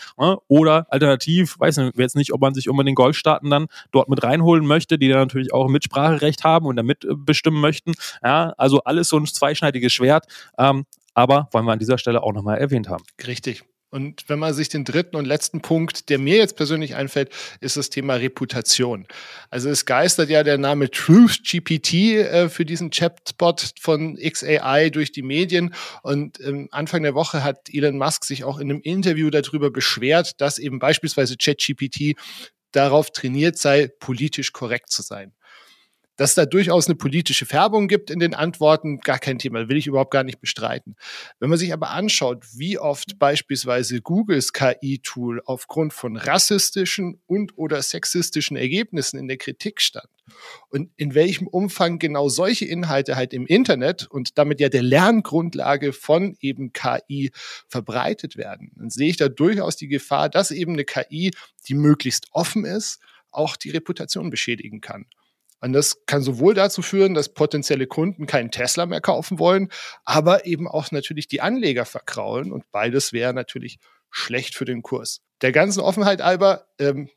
Oder 0.48 0.86
alternativ, 0.88 1.60
weiß 1.60 1.76
nicht, 1.76 1.98
jetzt 1.98 2.16
nicht, 2.16 2.32
ob 2.32 2.40
man 2.40 2.54
sich 2.54 2.70
unbedingt 2.70 2.96
Golfstaaten 2.96 3.50
dann 3.50 3.66
dort 3.92 4.08
mit 4.08 4.22
reinholen 4.22 4.64
möchte, 4.64 4.96
die 4.96 5.10
dann 5.10 5.18
natürlich 5.18 5.52
auch 5.52 5.68
Mitspracherecht 5.68 6.42
haben 6.42 6.64
und 6.64 6.76
da 6.76 6.82
mitbestimmen 6.82 7.60
möchten. 7.60 7.92
Ja? 8.24 8.54
Also 8.56 8.82
alles 8.84 9.10
so 9.10 9.25
ein 9.32 9.34
zweischneidiges 9.34 9.92
Schwert. 9.92 10.26
Ähm, 10.58 10.86
aber 11.14 11.48
wollen 11.52 11.64
wir 11.64 11.72
an 11.72 11.78
dieser 11.78 11.98
Stelle 11.98 12.22
auch 12.22 12.32
nochmal 12.32 12.58
erwähnt 12.58 12.88
haben. 12.88 13.04
Richtig. 13.26 13.64
Und 13.90 14.28
wenn 14.28 14.38
man 14.40 14.52
sich 14.52 14.68
den 14.68 14.84
dritten 14.84 15.16
und 15.16 15.24
letzten 15.24 15.62
Punkt, 15.62 16.10
der 16.10 16.18
mir 16.18 16.36
jetzt 16.36 16.56
persönlich 16.56 16.96
einfällt, 16.96 17.30
ist 17.60 17.76
das 17.76 17.88
Thema 17.88 18.14
Reputation. 18.14 19.06
Also 19.48 19.70
es 19.70 19.86
geistert 19.86 20.28
ja 20.28 20.42
der 20.42 20.58
Name 20.58 20.90
Truth 20.90 21.42
GPT 21.44 21.94
äh, 21.94 22.48
für 22.48 22.64
diesen 22.64 22.90
Chatbot 22.90 23.72
von 23.80 24.16
XAI 24.16 24.90
durch 24.90 25.12
die 25.12 25.22
Medien. 25.22 25.72
Und 26.02 26.40
ähm, 26.40 26.68
Anfang 26.72 27.04
der 27.04 27.14
Woche 27.14 27.44
hat 27.44 27.68
Elon 27.72 27.96
Musk 27.96 28.24
sich 28.24 28.44
auch 28.44 28.58
in 28.58 28.70
einem 28.70 28.82
Interview 28.82 29.30
darüber 29.30 29.70
beschwert, 29.70 30.40
dass 30.40 30.58
eben 30.58 30.80
beispielsweise 30.80 31.36
ChatGPT 31.36 32.16
darauf 32.72 33.12
trainiert 33.12 33.56
sei, 33.56 33.88
politisch 34.00 34.52
korrekt 34.52 34.90
zu 34.90 35.02
sein. 35.02 35.32
Dass 36.16 36.34
da 36.34 36.46
durchaus 36.46 36.86
eine 36.86 36.96
politische 36.96 37.46
Färbung 37.46 37.88
gibt 37.88 38.10
in 38.10 38.18
den 38.18 38.34
Antworten, 38.34 38.98
gar 38.98 39.18
kein 39.18 39.38
Thema, 39.38 39.68
will 39.68 39.76
ich 39.76 39.86
überhaupt 39.86 40.10
gar 40.10 40.24
nicht 40.24 40.40
bestreiten. 40.40 40.96
Wenn 41.38 41.50
man 41.50 41.58
sich 41.58 41.72
aber 41.72 41.90
anschaut, 41.90 42.44
wie 42.54 42.78
oft 42.78 43.18
beispielsweise 43.18 44.00
Googles 44.00 44.52
KI-Tool 44.52 45.42
aufgrund 45.44 45.92
von 45.92 46.16
rassistischen 46.16 47.20
und 47.26 47.56
oder 47.58 47.82
sexistischen 47.82 48.56
Ergebnissen 48.56 49.18
in 49.18 49.28
der 49.28 49.36
Kritik 49.36 49.80
stand 49.80 50.08
und 50.68 50.90
in 50.96 51.14
welchem 51.14 51.46
Umfang 51.46 51.98
genau 51.98 52.28
solche 52.28 52.64
Inhalte 52.64 53.16
halt 53.16 53.32
im 53.32 53.46
Internet 53.46 54.06
und 54.06 54.38
damit 54.38 54.60
ja 54.60 54.68
der 54.68 54.82
Lerngrundlage 54.82 55.92
von 55.92 56.36
eben 56.40 56.72
KI 56.72 57.30
verbreitet 57.68 58.36
werden, 58.36 58.72
dann 58.76 58.90
sehe 58.90 59.10
ich 59.10 59.16
da 59.16 59.28
durchaus 59.28 59.76
die 59.76 59.88
Gefahr, 59.88 60.28
dass 60.28 60.50
eben 60.50 60.72
eine 60.72 60.84
KI, 60.84 61.32
die 61.68 61.74
möglichst 61.74 62.28
offen 62.32 62.64
ist, 62.64 63.00
auch 63.30 63.56
die 63.56 63.70
Reputation 63.70 64.30
beschädigen 64.30 64.80
kann. 64.80 65.06
Und 65.60 65.72
das 65.72 66.04
kann 66.06 66.22
sowohl 66.22 66.54
dazu 66.54 66.82
führen, 66.82 67.14
dass 67.14 67.32
potenzielle 67.32 67.86
Kunden 67.86 68.26
keinen 68.26 68.50
Tesla 68.50 68.86
mehr 68.86 69.00
kaufen 69.00 69.38
wollen, 69.38 69.68
aber 70.04 70.46
eben 70.46 70.68
auch 70.68 70.90
natürlich 70.90 71.28
die 71.28 71.40
Anleger 71.40 71.84
verkraulen. 71.84 72.52
Und 72.52 72.70
beides 72.72 73.12
wäre 73.12 73.32
natürlich 73.32 73.78
schlecht 74.10 74.54
für 74.54 74.64
den 74.64 74.82
Kurs. 74.82 75.20
Der 75.42 75.52
ganzen 75.52 75.80
Offenheit 75.80 76.22
halber, 76.22 76.66
ähm, 76.78 77.08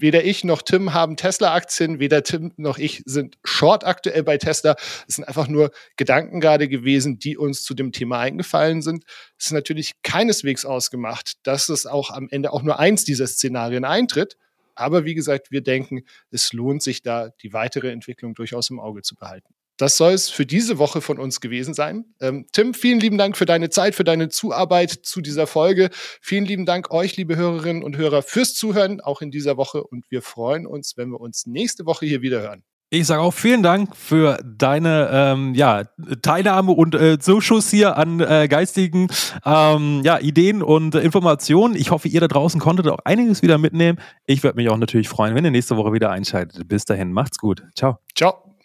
weder 0.00 0.24
ich 0.24 0.44
noch 0.44 0.62
Tim 0.62 0.94
haben 0.94 1.16
Tesla-Aktien, 1.16 1.98
weder 1.98 2.22
Tim 2.22 2.52
noch 2.56 2.78
ich 2.78 3.02
sind 3.04 3.36
short 3.44 3.84
aktuell 3.84 4.22
bei 4.22 4.38
Tesla. 4.38 4.76
Es 5.08 5.16
sind 5.16 5.24
einfach 5.24 5.48
nur 5.48 5.70
Gedanken 5.96 6.40
gerade 6.40 6.68
gewesen, 6.68 7.18
die 7.18 7.36
uns 7.36 7.62
zu 7.64 7.74
dem 7.74 7.92
Thema 7.92 8.20
eingefallen 8.20 8.82
sind. 8.82 9.04
Es 9.38 9.46
ist 9.46 9.52
natürlich 9.52 9.94
keineswegs 10.02 10.64
ausgemacht, 10.64 11.34
dass 11.42 11.68
es 11.68 11.86
auch 11.86 12.10
am 12.10 12.28
Ende 12.30 12.52
auch 12.52 12.62
nur 12.62 12.78
eins 12.78 13.04
dieser 13.04 13.26
Szenarien 13.26 13.84
eintritt. 13.84 14.36
Aber 14.78 15.04
wie 15.04 15.14
gesagt, 15.14 15.50
wir 15.50 15.60
denken, 15.60 16.04
es 16.30 16.52
lohnt 16.52 16.82
sich 16.84 17.02
da, 17.02 17.30
die 17.42 17.52
weitere 17.52 17.90
Entwicklung 17.90 18.34
durchaus 18.34 18.70
im 18.70 18.78
Auge 18.78 19.02
zu 19.02 19.16
behalten. 19.16 19.52
Das 19.76 19.96
soll 19.96 20.12
es 20.12 20.28
für 20.28 20.46
diese 20.46 20.78
Woche 20.78 21.00
von 21.00 21.18
uns 21.18 21.40
gewesen 21.40 21.74
sein. 21.74 22.04
Ähm, 22.20 22.46
Tim, 22.52 22.74
vielen 22.74 23.00
lieben 23.00 23.18
Dank 23.18 23.36
für 23.36 23.44
deine 23.44 23.70
Zeit, 23.70 23.94
für 23.94 24.04
deine 24.04 24.28
Zuarbeit 24.28 24.90
zu 24.90 25.20
dieser 25.20 25.46
Folge. 25.46 25.90
Vielen 26.20 26.44
lieben 26.44 26.66
Dank 26.66 26.92
euch, 26.92 27.16
liebe 27.16 27.36
Hörerinnen 27.36 27.82
und 27.82 27.96
Hörer, 27.96 28.22
fürs 28.22 28.54
Zuhören, 28.54 29.00
auch 29.00 29.20
in 29.20 29.30
dieser 29.30 29.56
Woche. 29.56 29.84
Und 29.84 30.04
wir 30.10 30.22
freuen 30.22 30.66
uns, 30.66 30.96
wenn 30.96 31.10
wir 31.10 31.20
uns 31.20 31.46
nächste 31.46 31.86
Woche 31.86 32.06
hier 32.06 32.22
wieder 32.22 32.40
hören. 32.40 32.64
Ich 32.90 33.06
sage 33.06 33.20
auch 33.20 33.34
vielen 33.34 33.62
Dank 33.62 33.94
für 33.94 34.38
deine 34.42 35.10
ähm, 35.12 35.54
ja, 35.54 35.84
Teilnahme 36.22 36.72
und 36.72 36.94
äh, 36.94 37.18
Zuschuss 37.18 37.68
hier 37.70 37.98
an 37.98 38.20
äh, 38.20 38.48
geistigen 38.48 39.08
ähm, 39.44 40.00
ja, 40.04 40.18
Ideen 40.18 40.62
und 40.62 40.94
äh, 40.94 41.00
Informationen. 41.00 41.76
Ich 41.76 41.90
hoffe, 41.90 42.08
ihr 42.08 42.20
da 42.22 42.28
draußen 42.28 42.58
konntet 42.58 42.88
auch 42.88 43.00
einiges 43.04 43.42
wieder 43.42 43.58
mitnehmen. 43.58 43.98
Ich 44.24 44.42
würde 44.42 44.56
mich 44.56 44.70
auch 44.70 44.78
natürlich 44.78 45.08
freuen, 45.10 45.34
wenn 45.34 45.44
ihr 45.44 45.50
nächste 45.50 45.76
Woche 45.76 45.92
wieder 45.92 46.10
einschaltet. 46.10 46.66
Bis 46.66 46.86
dahin, 46.86 47.12
macht's 47.12 47.36
gut. 47.36 47.62
Ciao. 47.74 47.98
Ciao. 48.14 48.56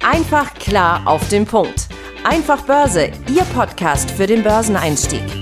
Einfach 0.00 0.54
klar 0.54 1.02
auf 1.04 1.28
den 1.30 1.44
Punkt. 1.44 1.88
Einfach 2.22 2.62
Börse, 2.62 3.10
Ihr 3.34 3.42
Podcast 3.54 4.08
für 4.12 4.28
den 4.28 4.44
Börseneinstieg. 4.44 5.41